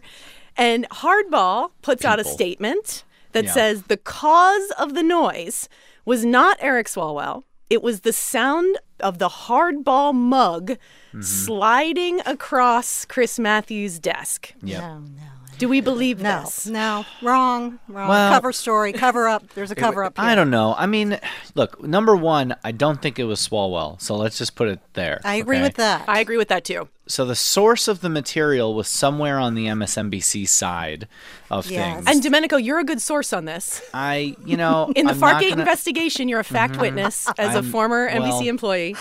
And 0.57 0.89
Hardball 0.91 1.71
puts 1.83 2.05
out 2.05 2.19
a 2.21 2.25
statement 2.25 3.05
that 3.35 3.45
Yeah. 3.45 3.53
says 3.53 3.83
the 3.83 3.99
cause 3.99 4.71
of 4.79 4.95
the 4.95 5.03
noise 5.03 5.69
was 6.07 6.25
not 6.25 6.57
Eric 6.61 6.87
Swalwell. 6.87 7.45
It 7.69 7.83
was 7.83 8.01
the 8.01 8.13
sound 8.13 8.79
of 9.01 9.19
the 9.19 9.29
hardball 9.29 10.15
mug 10.15 10.71
mm-hmm. 10.71 11.21
sliding 11.21 12.21
across 12.25 13.05
Chris 13.05 13.39
Matthews' 13.39 13.99
desk. 13.99 14.55
Yeah. 14.63 14.81
No, 14.81 14.99
no. 15.01 15.23
Do 15.59 15.69
we 15.69 15.81
believe 15.81 16.21
No, 16.21 16.43
this? 16.43 16.67
no, 16.67 17.07
wrong, 17.23 17.79
wrong. 17.89 18.09
Well- 18.09 18.33
cover 18.33 18.53
story, 18.53 18.93
cover 18.93 19.29
up. 19.29 19.55
There's 19.55 19.71
a 19.71 19.77
cover 19.77 20.03
up. 20.03 20.19
I 20.19 20.35
don't 20.35 20.51
know. 20.51 20.75
I 20.77 20.87
mean, 20.87 21.19
look, 21.55 21.83
number 21.83 22.17
one, 22.17 22.57
I 22.65 22.73
don't 22.73 23.01
think 23.01 23.19
it 23.19 23.25
was 23.25 23.47
Swalwell. 23.47 24.01
So 24.01 24.17
let's 24.17 24.37
just 24.37 24.57
put 24.57 24.69
it 24.69 24.81
there. 24.95 25.21
I 25.25 25.37
agree 25.37 25.59
okay? 25.59 25.63
with 25.65 25.75
that. 25.77 26.09
I 26.09 26.21
agree 26.21 26.37
with 26.37 26.49
that 26.49 26.65
too. 26.65 26.89
So 27.07 27.27
the 27.27 27.35
source 27.35 27.87
of 27.87 28.01
the 28.01 28.09
material 28.09 28.75
was 28.75 28.89
somewhere 28.89 29.39
on 29.39 29.55
the 29.55 29.67
MSNBC 29.67 30.49
side 30.49 31.07
of 31.51 31.71
Yes. 31.71 31.97
things. 31.97 32.07
And 32.09 32.23
Domenico, 32.23 32.57
you're 32.57 32.79
a 32.79 32.85
good 32.85 33.01
source 33.03 33.35
on 33.35 33.45
this. 33.45 33.83
I, 33.93 34.37
you 34.47 34.57
know, 34.57 34.91
In 34.97 35.05
the 35.07 35.13
I'm 35.13 35.21
not 35.21 35.35
Fartgate 35.35 35.41
gonna- 35.41 35.51
Mm-hmm. 35.53 35.61
investigation, 35.61 36.29
you're 36.29 36.41
a 36.41 36.45
fact 36.45 36.79
witness 36.81 37.29
as 37.37 37.51
a 37.55 37.59
I'm- 37.59 37.71
former 37.71 38.09
NBC 38.09 38.21
well- 38.31 38.49
employee. 38.49 38.97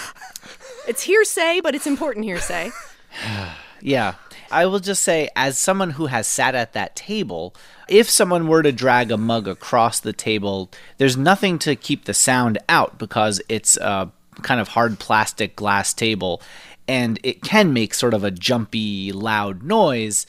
It's 0.87 1.03
hearsay, 1.03 1.61
but 1.61 1.75
it's 1.75 1.87
important 1.87 2.25
hearsay. 2.25 2.71
Yeah. 3.81 4.13
I 4.49 4.65
will 4.65 4.79
just 4.79 5.03
say, 5.03 5.29
as 5.35 5.57
someone 5.57 5.89
who 5.91 6.05
has 6.05 6.25
sat 6.25 6.55
at 6.55 6.71
that 6.71 6.95
table, 6.95 7.53
if 7.89 8.09
someone 8.09 8.47
were 8.47 8.63
to 8.63 8.71
drag 8.71 9.11
a 9.11 9.17
mug 9.17 9.45
across 9.45 9.99
the 9.99 10.13
table, 10.13 10.71
there's 10.99 11.17
nothing 11.17 11.59
to 11.59 11.75
keep 11.75 12.05
the 12.05 12.13
sound 12.13 12.59
out 12.69 12.97
because 12.97 13.41
it's 13.49 13.75
a 13.77 14.09
kind 14.41 14.61
of 14.61 14.69
hard 14.69 14.99
plastic 14.99 15.57
glass 15.57 15.93
table 15.93 16.41
and 16.87 17.19
it 17.23 17.41
can 17.41 17.73
make 17.73 17.93
sort 17.93 18.13
of 18.13 18.23
a 18.23 18.31
jumpy, 18.31 19.11
loud 19.11 19.63
noise. 19.63 20.25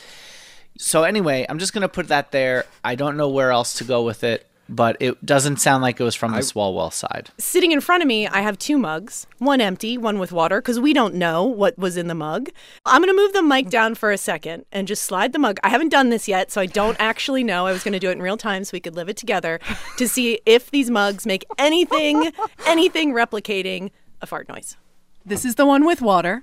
So, 0.76 1.04
anyway, 1.04 1.46
I'm 1.48 1.58
just 1.58 1.72
going 1.72 1.82
to 1.82 1.88
put 1.88 2.08
that 2.08 2.32
there. 2.32 2.66
I 2.82 2.94
don't 2.94 3.16
know 3.16 3.28
where 3.28 3.50
else 3.50 3.74
to 3.74 3.84
go 3.84 4.02
with 4.02 4.24
it, 4.24 4.46
but 4.68 4.96
it 4.98 5.24
doesn't 5.24 5.58
sound 5.58 5.82
like 5.82 6.00
it 6.00 6.04
was 6.04 6.14
from 6.14 6.32
the 6.32 6.38
Swalwell 6.38 6.92
side. 6.92 7.30
Sitting 7.38 7.70
in 7.70 7.80
front 7.80 8.02
of 8.02 8.06
me, 8.06 8.26
I 8.26 8.40
have 8.40 8.58
two 8.58 8.78
mugs, 8.78 9.26
one 9.38 9.60
empty, 9.60 9.96
one 9.98 10.18
with 10.18 10.32
water, 10.32 10.60
because 10.60 10.80
we 10.80 10.92
don't 10.92 11.14
know 11.14 11.44
what 11.44 11.78
was 11.78 11.96
in 11.96 12.08
the 12.08 12.14
mug. 12.14 12.48
I'm 12.84 13.02
going 13.02 13.14
to 13.14 13.22
move 13.22 13.32
the 13.32 13.42
mic 13.42 13.68
down 13.68 13.94
for 13.94 14.10
a 14.10 14.18
second 14.18 14.64
and 14.72 14.88
just 14.88 15.04
slide 15.04 15.32
the 15.32 15.38
mug. 15.38 15.58
I 15.62 15.68
haven't 15.68 15.90
done 15.90 16.10
this 16.10 16.26
yet, 16.26 16.50
so 16.50 16.60
I 16.60 16.66
don't 16.66 16.96
actually 16.98 17.44
know. 17.44 17.66
I 17.66 17.72
was 17.72 17.84
going 17.84 17.92
to 17.92 18.00
do 18.00 18.08
it 18.08 18.14
in 18.14 18.22
real 18.22 18.36
time 18.36 18.64
so 18.64 18.70
we 18.72 18.80
could 18.80 18.96
live 18.96 19.08
it 19.08 19.16
together 19.16 19.60
to 19.96 20.08
see 20.08 20.40
if 20.46 20.70
these 20.70 20.90
mugs 20.90 21.26
make 21.26 21.44
anything, 21.58 22.32
anything 22.66 23.12
replicating 23.12 23.90
a 24.20 24.26
fart 24.26 24.48
noise. 24.48 24.76
This 25.24 25.44
is 25.44 25.54
the 25.54 25.66
one 25.66 25.86
with 25.86 26.00
water. 26.02 26.42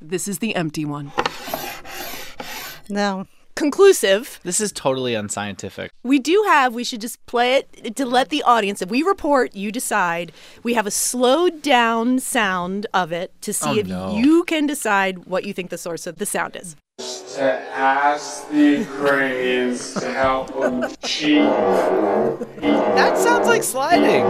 This 0.00 0.28
is 0.28 0.38
the 0.38 0.54
empty 0.54 0.84
one. 0.84 1.12
No. 2.88 3.26
Conclusive. 3.54 4.38
This 4.44 4.60
is 4.60 4.70
totally 4.70 5.14
unscientific. 5.14 5.90
We 6.04 6.18
do 6.18 6.44
have, 6.46 6.74
we 6.74 6.84
should 6.84 7.00
just 7.00 7.24
play 7.26 7.56
it 7.56 7.96
to 7.96 8.06
let 8.06 8.28
the 8.28 8.42
audience, 8.44 8.80
if 8.80 8.88
we 8.88 9.02
report, 9.02 9.54
you 9.56 9.72
decide. 9.72 10.30
We 10.62 10.74
have 10.74 10.86
a 10.86 10.90
slowed 10.90 11.60
down 11.60 12.20
sound 12.20 12.86
of 12.94 13.10
it 13.12 13.32
to 13.42 13.52
see 13.52 13.70
Oh, 13.70 13.74
if 13.76 13.86
no. 13.88 14.16
you 14.16 14.44
can 14.44 14.66
decide 14.66 15.26
what 15.26 15.44
you 15.44 15.52
think 15.52 15.70
the 15.70 15.78
source 15.78 16.06
of 16.06 16.16
the 16.16 16.26
sound 16.26 16.54
is. 16.54 16.76
To 17.38 17.52
ask 17.72 18.48
the 18.50 18.78
Ukrainians 18.86 19.94
to 19.94 20.10
help 20.12 20.48
them 20.60 20.90
cheat. 21.04 21.42
That 22.98 23.16
sounds 23.18 23.46
like 23.46 23.62
sliding. 23.62 24.24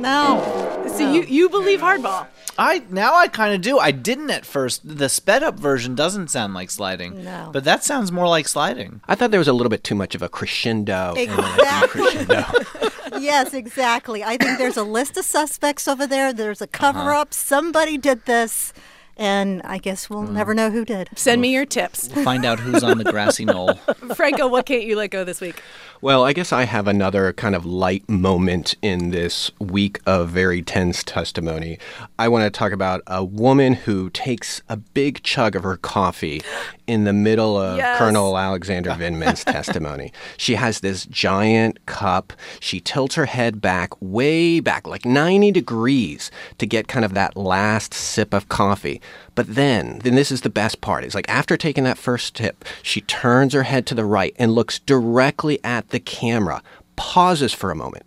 No. 0.00 0.86
So 0.96 1.10
you, 1.12 1.22
you 1.22 1.48
believe 1.48 1.80
hardball. 1.80 2.26
I 2.58 2.82
now 2.90 3.14
I 3.14 3.28
kind 3.28 3.54
of 3.54 3.60
do. 3.60 3.78
I 3.78 3.90
didn't 3.90 4.30
at 4.30 4.44
first. 4.44 4.80
The 4.84 5.08
sped 5.08 5.42
up 5.42 5.58
version 5.58 5.94
doesn't 5.94 6.28
sound 6.28 6.52
like 6.54 6.70
sliding. 6.70 7.24
No. 7.24 7.50
But 7.52 7.64
that 7.64 7.84
sounds 7.84 8.10
more 8.10 8.26
like 8.28 8.48
sliding. 8.48 9.00
I 9.08 9.14
thought 9.14 9.30
there 9.30 9.38
was 9.40 9.48
a 9.48 9.52
little 9.52 9.70
bit 9.70 9.84
too 9.84 9.94
much 9.94 10.14
of 10.14 10.22
a 10.22 10.28
crescendo. 10.28 11.14
and 11.16 11.30
then 11.30 11.38
a 11.38 11.54
Exactly. 11.54 12.10
decrescendo. 12.10 13.20
yes, 13.20 13.54
exactly. 13.54 14.24
I 14.24 14.36
think 14.36 14.58
there's 14.58 14.76
a 14.76 14.82
list 14.82 15.16
of 15.16 15.24
suspects 15.24 15.86
over 15.88 16.06
there. 16.06 16.32
There's 16.32 16.60
a 16.60 16.66
cover 16.66 17.10
up. 17.12 17.28
Uh-huh. 17.28 17.32
Somebody 17.32 17.96
did 17.98 18.26
this. 18.26 18.72
And 19.20 19.60
I 19.64 19.76
guess 19.76 20.08
we'll 20.08 20.24
hmm. 20.24 20.32
never 20.32 20.54
know 20.54 20.70
who 20.70 20.86
did. 20.86 21.10
Send 21.14 21.42
me 21.42 21.52
your 21.52 21.66
tips. 21.66 22.08
Find 22.08 22.46
out 22.46 22.58
who's 22.58 22.82
on 22.82 22.96
the 22.96 23.04
grassy 23.04 23.44
knoll. 23.44 23.74
Franco, 24.16 24.48
what 24.48 24.64
can't 24.64 24.84
you 24.84 24.96
let 24.96 25.10
go 25.10 25.24
this 25.24 25.42
week? 25.42 25.62
Well, 26.00 26.24
I 26.24 26.32
guess 26.32 26.50
I 26.50 26.64
have 26.64 26.88
another 26.88 27.34
kind 27.34 27.54
of 27.54 27.66
light 27.66 28.08
moment 28.08 28.74
in 28.80 29.10
this 29.10 29.50
week 29.58 30.00
of 30.06 30.30
very 30.30 30.62
tense 30.62 31.04
testimony. 31.04 31.78
I 32.18 32.28
want 32.28 32.44
to 32.44 32.58
talk 32.58 32.72
about 32.72 33.02
a 33.06 33.22
woman 33.22 33.74
who 33.74 34.08
takes 34.08 34.62
a 34.70 34.78
big 34.78 35.22
chug 35.22 35.54
of 35.54 35.62
her 35.64 35.76
coffee 35.76 36.40
in 36.86 37.04
the 37.04 37.12
middle 37.12 37.58
of 37.58 37.76
Yes. 37.76 37.98
Colonel 37.98 38.38
Alexander 38.38 38.90
Vindman's 38.92 39.44
testimony. 39.44 40.10
She 40.38 40.54
has 40.54 40.80
this 40.80 41.04
giant 41.04 41.84
cup. 41.84 42.32
She 42.60 42.80
tilts 42.80 43.16
her 43.16 43.26
head 43.26 43.60
back, 43.60 43.90
way 44.00 44.60
back, 44.60 44.86
like 44.86 45.04
90 45.04 45.52
degrees, 45.52 46.30
to 46.56 46.66
get 46.66 46.88
kind 46.88 47.04
of 47.04 47.12
that 47.12 47.36
last 47.36 47.92
sip 47.92 48.32
of 48.32 48.48
coffee. 48.48 49.02
But 49.34 49.54
then, 49.54 50.00
then 50.00 50.14
this 50.14 50.32
is 50.32 50.40
the 50.42 50.50
best 50.50 50.80
part. 50.80 51.04
It's 51.04 51.14
like 51.14 51.28
after 51.28 51.56
taking 51.56 51.84
that 51.84 51.98
first 51.98 52.34
tip, 52.34 52.64
she 52.82 53.00
turns 53.02 53.52
her 53.52 53.62
head 53.62 53.86
to 53.86 53.94
the 53.94 54.04
right 54.04 54.34
and 54.38 54.52
looks 54.52 54.78
directly 54.78 55.62
at 55.64 55.90
the 55.90 56.00
camera, 56.00 56.62
pauses 56.96 57.52
for 57.52 57.70
a 57.70 57.76
moment, 57.76 58.04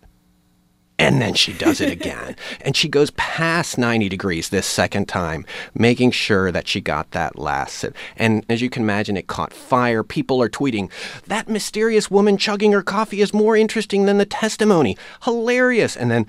and 0.98 1.20
then 1.20 1.34
she 1.34 1.52
does 1.52 1.80
it 1.80 1.90
again. 1.98 2.36
and 2.60 2.76
she 2.76 2.88
goes 2.88 3.10
past 3.12 3.78
90 3.78 4.08
degrees 4.08 4.48
this 4.48 4.66
second 4.66 5.08
time, 5.08 5.44
making 5.74 6.10
sure 6.10 6.52
that 6.52 6.68
she 6.68 6.80
got 6.80 7.10
that 7.12 7.38
last 7.38 7.74
sip. 7.76 7.96
And 8.16 8.44
as 8.48 8.62
you 8.62 8.70
can 8.70 8.82
imagine, 8.82 9.16
it 9.16 9.26
caught 9.26 9.52
fire. 9.52 10.02
People 10.02 10.40
are 10.42 10.48
tweeting, 10.48 10.90
that 11.26 11.48
mysterious 11.48 12.10
woman 12.10 12.36
chugging 12.36 12.72
her 12.72 12.82
coffee 12.82 13.20
is 13.20 13.34
more 13.34 13.56
interesting 13.56 14.06
than 14.06 14.18
the 14.18 14.26
testimony. 14.26 14.96
Hilarious. 15.22 15.96
And 15.96 16.10
then 16.10 16.26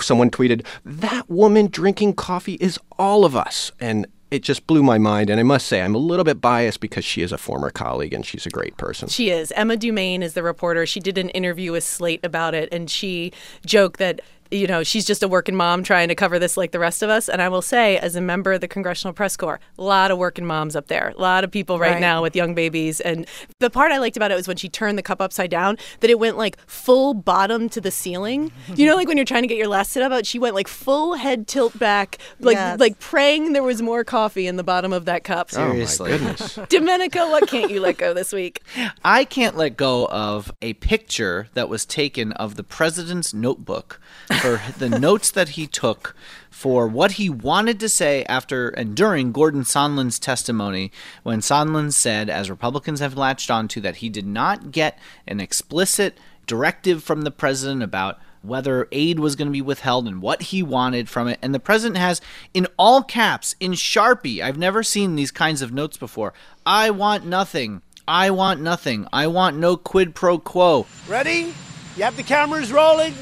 someone 0.00 0.30
tweeted, 0.30 0.64
that 0.84 1.28
woman 1.28 1.68
drinking 1.68 2.14
coffee 2.14 2.54
is 2.54 2.78
all 2.98 3.24
of 3.24 3.34
us. 3.36 3.72
And 3.80 4.06
it 4.30 4.42
just 4.42 4.66
blew 4.66 4.82
my 4.82 4.98
mind. 4.98 5.30
And 5.30 5.38
I 5.38 5.42
must 5.42 5.66
say, 5.66 5.82
I'm 5.82 5.94
a 5.94 5.98
little 5.98 6.24
bit 6.24 6.40
biased 6.40 6.80
because 6.80 7.04
she 7.04 7.22
is 7.22 7.32
a 7.32 7.38
former 7.38 7.70
colleague 7.70 8.12
and 8.12 8.24
she's 8.26 8.46
a 8.46 8.50
great 8.50 8.76
person. 8.76 9.08
She 9.08 9.30
is. 9.30 9.52
Emma 9.52 9.76
Dumain 9.76 10.22
is 10.22 10.34
the 10.34 10.42
reporter. 10.42 10.86
She 10.86 11.00
did 11.00 11.18
an 11.18 11.28
interview 11.30 11.72
with 11.72 11.84
Slate 11.84 12.24
about 12.24 12.54
it, 12.54 12.68
and 12.72 12.90
she 12.90 13.32
joked 13.64 13.98
that. 13.98 14.20
You 14.50 14.66
know, 14.66 14.82
she's 14.82 15.04
just 15.04 15.22
a 15.22 15.28
working 15.28 15.54
mom 15.54 15.82
trying 15.82 16.08
to 16.08 16.14
cover 16.14 16.38
this 16.38 16.56
like 16.56 16.72
the 16.72 16.78
rest 16.78 17.02
of 17.02 17.10
us. 17.10 17.28
And 17.28 17.40
I 17.42 17.48
will 17.48 17.62
say, 17.62 17.98
as 17.98 18.16
a 18.16 18.20
member 18.20 18.52
of 18.52 18.60
the 18.60 18.68
Congressional 18.68 19.12
Press 19.12 19.36
Corps, 19.36 19.60
a 19.78 19.82
lot 19.82 20.10
of 20.10 20.18
working 20.18 20.46
moms 20.46 20.76
up 20.76 20.86
there, 20.88 21.12
a 21.16 21.20
lot 21.20 21.44
of 21.44 21.50
people 21.50 21.78
right, 21.78 21.92
Right. 21.92 22.00
now 22.00 22.22
with 22.22 22.34
young 22.36 22.54
babies. 22.54 23.00
And 23.00 23.26
the 23.60 23.70
part 23.70 23.92
I 23.92 23.98
liked 23.98 24.16
about 24.16 24.30
it 24.30 24.34
was 24.34 24.48
when 24.48 24.56
she 24.56 24.68
turned 24.68 24.98
the 24.98 25.02
cup 25.02 25.20
upside 25.20 25.50
down, 25.50 25.78
that 26.00 26.10
it 26.10 26.18
went 26.18 26.36
like 26.36 26.58
full 26.66 27.14
bottom 27.14 27.68
to 27.70 27.80
the 27.80 27.90
ceiling. 27.90 28.52
You 28.74 28.86
know, 28.86 28.96
like 28.96 29.08
when 29.08 29.16
you're 29.16 29.24
trying 29.26 29.42
to 29.42 29.48
get 29.48 29.58
your 29.58 29.68
last 29.68 29.92
sit 29.92 30.02
up 30.02 30.12
out, 30.12 30.26
she 30.26 30.38
went 30.38 30.54
like 30.54 30.68
full 30.68 31.14
head 31.14 31.46
tilt 31.46 31.78
back, 31.78 32.18
like 32.40 32.56
Yes. 32.56 32.80
like 32.80 32.98
praying 32.98 33.52
there 33.52 33.62
was 33.62 33.82
more 33.82 34.04
coffee 34.04 34.46
in 34.46 34.56
the 34.56 34.64
bottom 34.64 34.92
of 34.92 35.04
that 35.06 35.24
cup. 35.24 35.50
Seriously. 35.50 36.12
Oh, 36.12 36.18
my 36.18 36.18
goodness. 36.32 36.58
Domenico, 36.68 37.30
what 37.30 37.48
can't 37.48 37.70
you 37.70 37.80
let 37.80 37.98
go 37.98 38.12
this 38.14 38.32
week? 38.32 38.62
I 39.04 39.24
can't 39.24 39.56
let 39.56 39.76
go 39.76 40.06
of 40.06 40.52
a 40.62 40.74
picture 40.74 41.48
that 41.54 41.68
was 41.68 41.84
taken 41.86 42.32
of 42.32 42.56
the 42.56 42.62
president's 42.64 43.32
notebook 43.34 44.00
for 44.40 44.60
the 44.78 44.98
notes 44.98 45.30
that 45.30 45.50
he 45.50 45.66
took 45.66 46.14
for 46.50 46.88
what 46.88 47.12
he 47.12 47.28
wanted 47.28 47.78
to 47.80 47.88
say 47.88 48.24
after 48.24 48.68
and 48.70 48.96
during 48.96 49.30
Gordon 49.30 49.62
Sondland's 49.62 50.18
testimony 50.18 50.90
when 51.22 51.40
Sondland 51.40 51.92
said, 51.92 52.30
as 52.30 52.48
Republicans 52.48 53.00
have 53.00 53.16
latched 53.16 53.50
onto, 53.50 53.80
that 53.82 53.96
he 53.96 54.08
did 54.08 54.26
not 54.26 54.70
get 54.70 54.98
an 55.26 55.38
explicit 55.38 56.16
directive 56.46 57.02
from 57.02 57.22
the 57.22 57.30
president 57.30 57.82
about 57.82 58.18
whether 58.42 58.88
aid 58.92 59.18
was 59.18 59.36
going 59.36 59.48
to 59.48 59.52
be 59.52 59.60
withheld 59.60 60.06
and 60.06 60.22
what 60.22 60.42
he 60.42 60.62
wanted 60.62 61.08
from 61.08 61.28
it. 61.28 61.38
And 61.42 61.54
the 61.54 61.60
president 61.60 61.98
has, 61.98 62.20
in 62.54 62.66
all 62.78 63.02
caps, 63.02 63.54
in 63.60 63.72
Sharpie, 63.72 64.40
I've 64.40 64.56
never 64.56 64.82
seen 64.82 65.16
these 65.16 65.30
kinds 65.30 65.62
of 65.62 65.72
notes 65.72 65.96
before. 65.96 66.32
I 66.64 66.90
want 66.90 67.26
nothing. 67.26 67.82
I 68.08 68.30
want 68.30 68.60
nothing. 68.60 69.06
I 69.12 69.26
want 69.26 69.56
no 69.56 69.76
quid 69.76 70.14
pro 70.14 70.38
quo. 70.38 70.86
Ready? 71.08 71.52
You 71.96 72.04
have 72.04 72.16
the 72.16 72.22
cameras 72.22 72.72
rolling? 72.72 73.14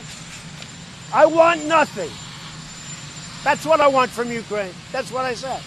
I 1.14 1.27
want 1.27 1.64
nothing. 1.66 2.11
That's 3.44 3.64
what 3.64 3.81
I 3.81 3.87
want 3.87 4.11
from 4.11 4.33
Ukraine. 4.33 4.72
That's 4.90 5.12
what 5.12 5.24
I 5.24 5.35
said. 5.35 5.62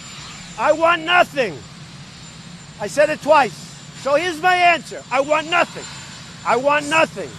I 0.60 0.74
want 0.74 1.04
nothing. 1.04 1.58
I 2.82 2.88
said 2.88 3.10
it 3.10 3.22
twice. 3.22 3.54
So 4.02 4.16
here's 4.16 4.42
my 4.42 4.56
answer 4.56 5.02
I 5.10 5.22
want 5.22 5.50
nothing. 5.50 5.86
I 6.46 6.58
want 6.58 6.90
nothing. 6.90 7.30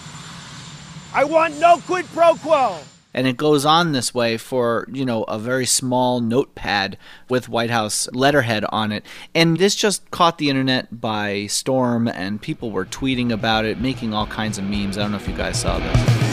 I 1.12 1.25
want 1.25 1.61
no 1.61 1.83
quid 1.87 2.07
pro 2.14 2.35
quo. 2.37 2.79
And 3.12 3.27
it 3.27 3.37
goes 3.37 3.66
on 3.66 3.92
this 3.92 4.14
way 4.14 4.38
for, 4.38 4.88
you 4.90 5.05
know, 5.05 5.25
a 5.25 5.38
very 5.38 5.66
small 5.66 6.23
notepad 6.23 6.97
with 7.29 7.51
White 7.51 7.71
House 7.71 8.09
letterhead 8.12 8.64
on 8.71 8.90
it. 8.90 9.05
And 9.35 9.59
this 9.59 9.75
just 9.75 10.11
caught 10.11 10.38
the 10.38 10.49
internet 10.49 11.01
by 11.01 11.47
storm, 11.47 12.09
and 12.09 12.40
people 12.40 12.71
were 12.71 12.87
tweeting 12.87 13.33
about 13.33 13.66
it, 13.66 13.81
making 13.81 14.14
all 14.14 14.27
kinds 14.27 14.57
of 14.57 14.64
memes. 14.64 14.97
I 14.97 15.03
don't 15.03 15.11
know 15.11 15.18
if 15.18 15.29
you 15.29 15.37
guys 15.37 15.61
saw 15.61 15.79
this. 15.79 16.27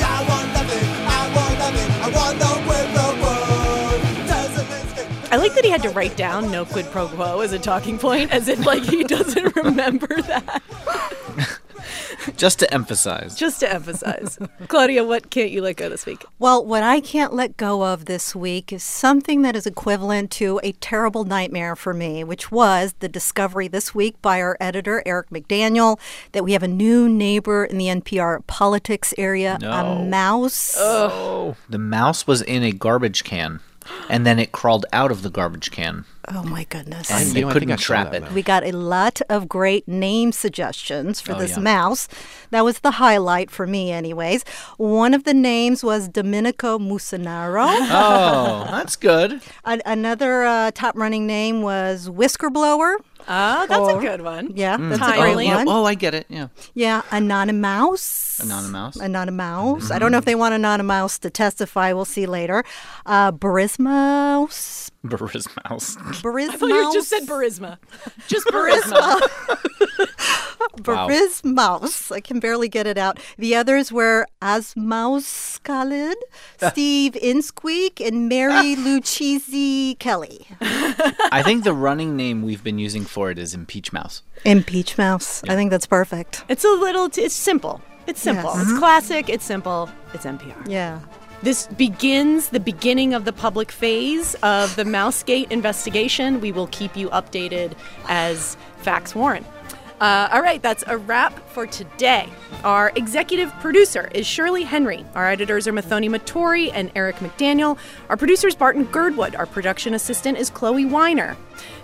I 5.36 5.38
like 5.38 5.54
that 5.56 5.66
he 5.66 5.70
had 5.70 5.84
to 5.84 5.90
write 5.90 6.16
down 6.16 6.50
no 6.50 6.64
quid 6.64 6.86
pro 6.86 7.10
quo 7.10 7.42
as 7.42 7.52
a 7.52 7.60
talking 7.60 8.00
point, 8.00 8.32
as 8.32 8.48
if 8.48 8.66
like 8.66 8.84
he 8.84 9.04
doesn't 9.16 9.54
remember 9.58 10.08
that. 10.22 10.64
Just 12.38 12.60
to 12.60 12.74
emphasize. 12.74 13.36
Just 13.36 13.60
to 13.60 13.70
emphasize. 13.72 14.40
Claudia, 14.70 15.04
what 15.04 15.30
can't 15.32 15.52
you 15.52 15.62
let 15.62 15.76
go 15.76 15.90
this 15.90 16.06
week? 16.06 16.24
Well, 16.40 16.66
what 16.66 16.84
I 16.84 17.02
can't 17.02 17.34
let 17.34 17.58
go 17.58 17.84
of 17.86 18.06
this 18.06 18.34
week 18.34 18.72
is 18.72 18.82
something 18.82 19.42
that 19.42 19.58
is 19.58 19.68
equivalent 19.68 20.32
to 20.32 20.62
a 20.64 20.72
terrible 20.72 21.26
nightmare 21.26 21.76
for 21.76 21.94
me, 21.94 22.24
which 22.24 22.50
was 22.50 22.94
the 23.00 23.10
discovery 23.10 23.68
this 23.68 23.94
week 23.94 24.20
by 24.22 24.42
our 24.42 24.56
editor, 24.62 25.04
Eric 25.06 25.32
McDaniel, 25.32 26.00
that 26.32 26.46
we 26.46 26.54
have 26.54 26.64
a 26.64 26.68
new 26.70 27.10
neighbor 27.10 27.66
in 27.66 27.78
the 27.78 27.88
NPR 27.88 28.48
politics 28.48 29.14
area, 29.18 29.58
No. 29.60 29.72
a 29.72 30.06
mouse. 30.06 30.76
Oh. 30.80 31.58
The 31.68 31.78
mouse 31.78 32.26
was 32.26 32.42
in 32.42 32.64
a 32.64 32.72
garbage 32.72 33.26
can, 33.26 33.60
and 34.10 34.26
then 34.26 34.40
it 34.40 34.52
crawled 34.52 34.86
out 34.94 35.12
of 35.12 35.22
the 35.22 35.30
garbage 35.30 35.72
can. 35.72 36.06
Oh 36.28 36.42
my 36.44 36.64
goodness. 36.64 37.12
And 37.12 37.28
you 37.28 37.34
they 37.34 37.42
know, 37.42 37.50
I 37.50 37.52
think 37.52 37.62
couldn't 37.68 37.72
I 37.74 37.76
saw 37.76 37.84
trap 37.86 38.12
that 38.12 38.16
it. 38.18 38.22
mouse. 38.24 38.32
We 38.34 38.42
got 38.42 38.64
a 38.64 38.72
lot 38.72 39.22
of 39.30 39.48
great 39.48 39.88
name 39.88 40.32
suggestions 40.32 41.22
for 41.22 41.34
Oh, 41.34 41.40
this 41.40 41.52
yeah. 41.52 41.60
mouse. 41.60 42.08
That 42.50 42.64
was 42.66 42.80
the 42.80 42.92
highlight 42.92 43.52
for 43.52 43.68
me, 43.68 43.92
anyways. 43.92 44.44
One 44.78 45.14
of 45.14 45.24
the 45.24 45.36
names 45.36 45.84
was 45.84 46.08
Domenico 46.08 46.80
Musanaro. 46.80 47.68
Oh, 47.70 48.66
that's 48.72 48.96
good. 48.96 49.42
An- 49.66 49.84
another 49.86 50.44
uh, 50.46 50.72
top 50.72 50.96
running 50.98 51.28
name 51.28 51.62
was 51.62 52.10
Whisker 52.10 52.50
Blower. 52.50 52.98
Oh, 53.28 53.66
that's 53.68 53.80
Or- 53.80 53.98
a 53.98 54.02
good 54.02 54.22
one. 54.22 54.52
Yeah, 54.56 54.78
mm. 54.78 54.90
that's 54.90 55.02
a 55.02 55.06
Timely. 55.06 55.34
great 55.34 55.48
yeah. 55.48 55.56
one. 55.58 55.68
Oh, 55.68 55.86
I 55.86 55.96
get 55.96 56.14
it. 56.14 56.26
Yeah. 56.30 56.48
Yeah, 56.74 57.02
Anonymous. 57.12 58.40
Anonymous. 58.40 58.96
Anonymous. 58.98 59.86
Mm-hmm. 59.86 59.94
I 59.94 60.00
don't 60.00 60.12
know 60.12 60.18
if 60.18 60.26
they 60.26 60.36
want 60.36 60.54
Anonymous 60.54 61.18
to 61.20 61.30
testify. 61.30 61.94
We'll 61.94 62.06
see 62.06 62.26
later. 62.26 62.64
Uh, 63.06 63.32
Barismos. 63.32 64.92
Baris 65.10 65.48
mouse. 65.70 65.98
I 65.98 66.12
thought 66.14 66.70
you 66.70 66.94
just 66.94 67.10
said 67.10 67.24
Burisma. 67.24 67.78
Just 68.28 68.48
Burisma. 68.48 69.22
Wow. 70.86 71.08
I 72.12 72.22
can 72.22 72.40
barely 72.40 72.68
get 72.68 72.86
it 72.88 72.98
out. 72.98 73.20
The 73.38 73.56
others 73.56 73.92
were 73.92 74.28
Asmaus 74.42 75.62
Khalid, 75.64 76.18
Steve 76.72 77.14
Insqueak, 77.14 78.06
and 78.06 78.28
Mary 78.28 78.76
Lucchese 78.76 79.96
Kelly. 79.96 80.48
I 80.62 81.42
think 81.44 81.64
the 81.64 81.74
running 81.74 82.16
name 82.16 82.42
we've 82.44 82.64
been 82.64 82.80
using 82.80 83.04
for 83.06 83.32
it 83.32 83.40
is 83.40 83.54
Impeach 83.54 83.94
Mouse. 83.94 84.22
Impeach 84.44 84.98
Mouse. 84.98 85.44
I 85.48 85.56
think 85.56 85.72
that's 85.72 85.88
perfect. 85.88 86.44
It's 86.50 86.64
a 86.64 86.70
little, 86.70 87.10
t- 87.10 87.22
it's 87.22 87.36
simple. 87.36 87.82
It's 88.08 88.22
simple. 88.22 88.52
Yes. 88.52 88.62
It's 88.62 88.70
mm-hmm. 88.72 88.80
classic. 88.80 89.30
It's 89.30 89.46
simple. 89.46 89.90
It's 90.14 90.26
NPR. 90.26 90.70
Yeah. 90.70 91.00
This 91.46 91.68
begins 91.68 92.50
the 92.50 92.60
beginning 92.60 93.14
of 93.14 93.24
the 93.24 93.32
public 93.32 93.72
phase 93.72 94.34
of 94.42 94.76
the 94.76 94.84
Mousegate 94.84 95.52
investigation. 95.52 96.42
We 96.42 96.52
will 96.52 96.66
keep 96.66 96.98
you 96.98 97.08
updated 97.10 97.74
as 98.10 98.58
facts 98.78 99.14
warrant. 99.14 99.46
Uh, 100.00 100.28
all 100.32 100.42
right, 100.42 100.62
that's 100.62 100.84
a 100.88 100.98
wrap 100.98 101.34
for 101.50 101.66
today. 101.66 102.28
Our 102.64 102.92
executive 102.96 103.52
producer 103.62 104.10
is 104.14 104.28
Shirley 104.28 104.64
Henry. 104.64 105.06
Our 105.16 105.30
editors 105.30 105.68
are 105.68 105.74
Muthoni 105.74 106.10
Muturi 106.10 106.70
and 106.74 106.92
Eric 106.96 107.18
McDaniel. 107.18 107.78
Our 108.10 108.18
producer 108.18 108.48
is 108.48 108.56
Barton 108.56 108.84
Girdwood. 108.86 109.36
Our 109.36 109.46
production 109.46 109.94
assistant 109.94 110.38
is 110.38 110.50
Chloe 110.50 110.86
Weiner. 110.86 111.38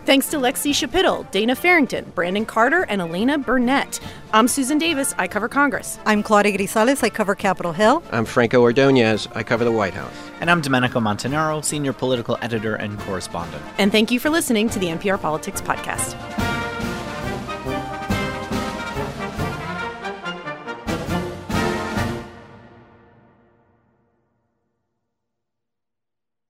Thanks 0.05 0.27
to 0.29 0.37
Lexie 0.37 0.71
Schapitl, 0.71 1.29
Dana 1.31 1.55
Farrington, 1.55 2.11
Brandon 2.13 2.45
Carter, 2.45 2.83
and 2.83 2.99
Elena 2.99 3.37
Burnett. 3.37 3.99
I'm 4.33 4.47
Susan 4.47 4.77
Davis. 4.77 5.13
I 5.17 5.27
cover 5.27 5.47
Congress. 5.47 5.97
I'm 6.05 6.23
Claudia 6.23 6.57
Grisales. 6.57 7.03
I 7.03 7.09
cover 7.09 7.35
Capitol 7.35 7.71
Hill. 7.71 8.03
I'm 8.11 8.25
Franco 8.25 8.61
Ordonez. 8.61 9.27
I 9.35 9.43
cover 9.43 9.63
the 9.63 9.71
White 9.71 9.93
House. 9.93 10.13
And 10.41 10.49
I'm 10.51 10.59
Domenico 10.59 10.99
Montanaro, 10.99 11.63
senior 11.63 11.93
political 11.93 12.37
editor 12.41 12.75
and 12.75 12.99
correspondent. 13.01 13.63
And 13.77 13.91
thank 13.91 14.11
you 14.11 14.19
for 14.19 14.29
listening 14.29 14.69
to 14.69 14.79
the 14.79 14.87
NPR 14.87 15.21
Politics 15.21 15.61
Podcast. 15.61 16.70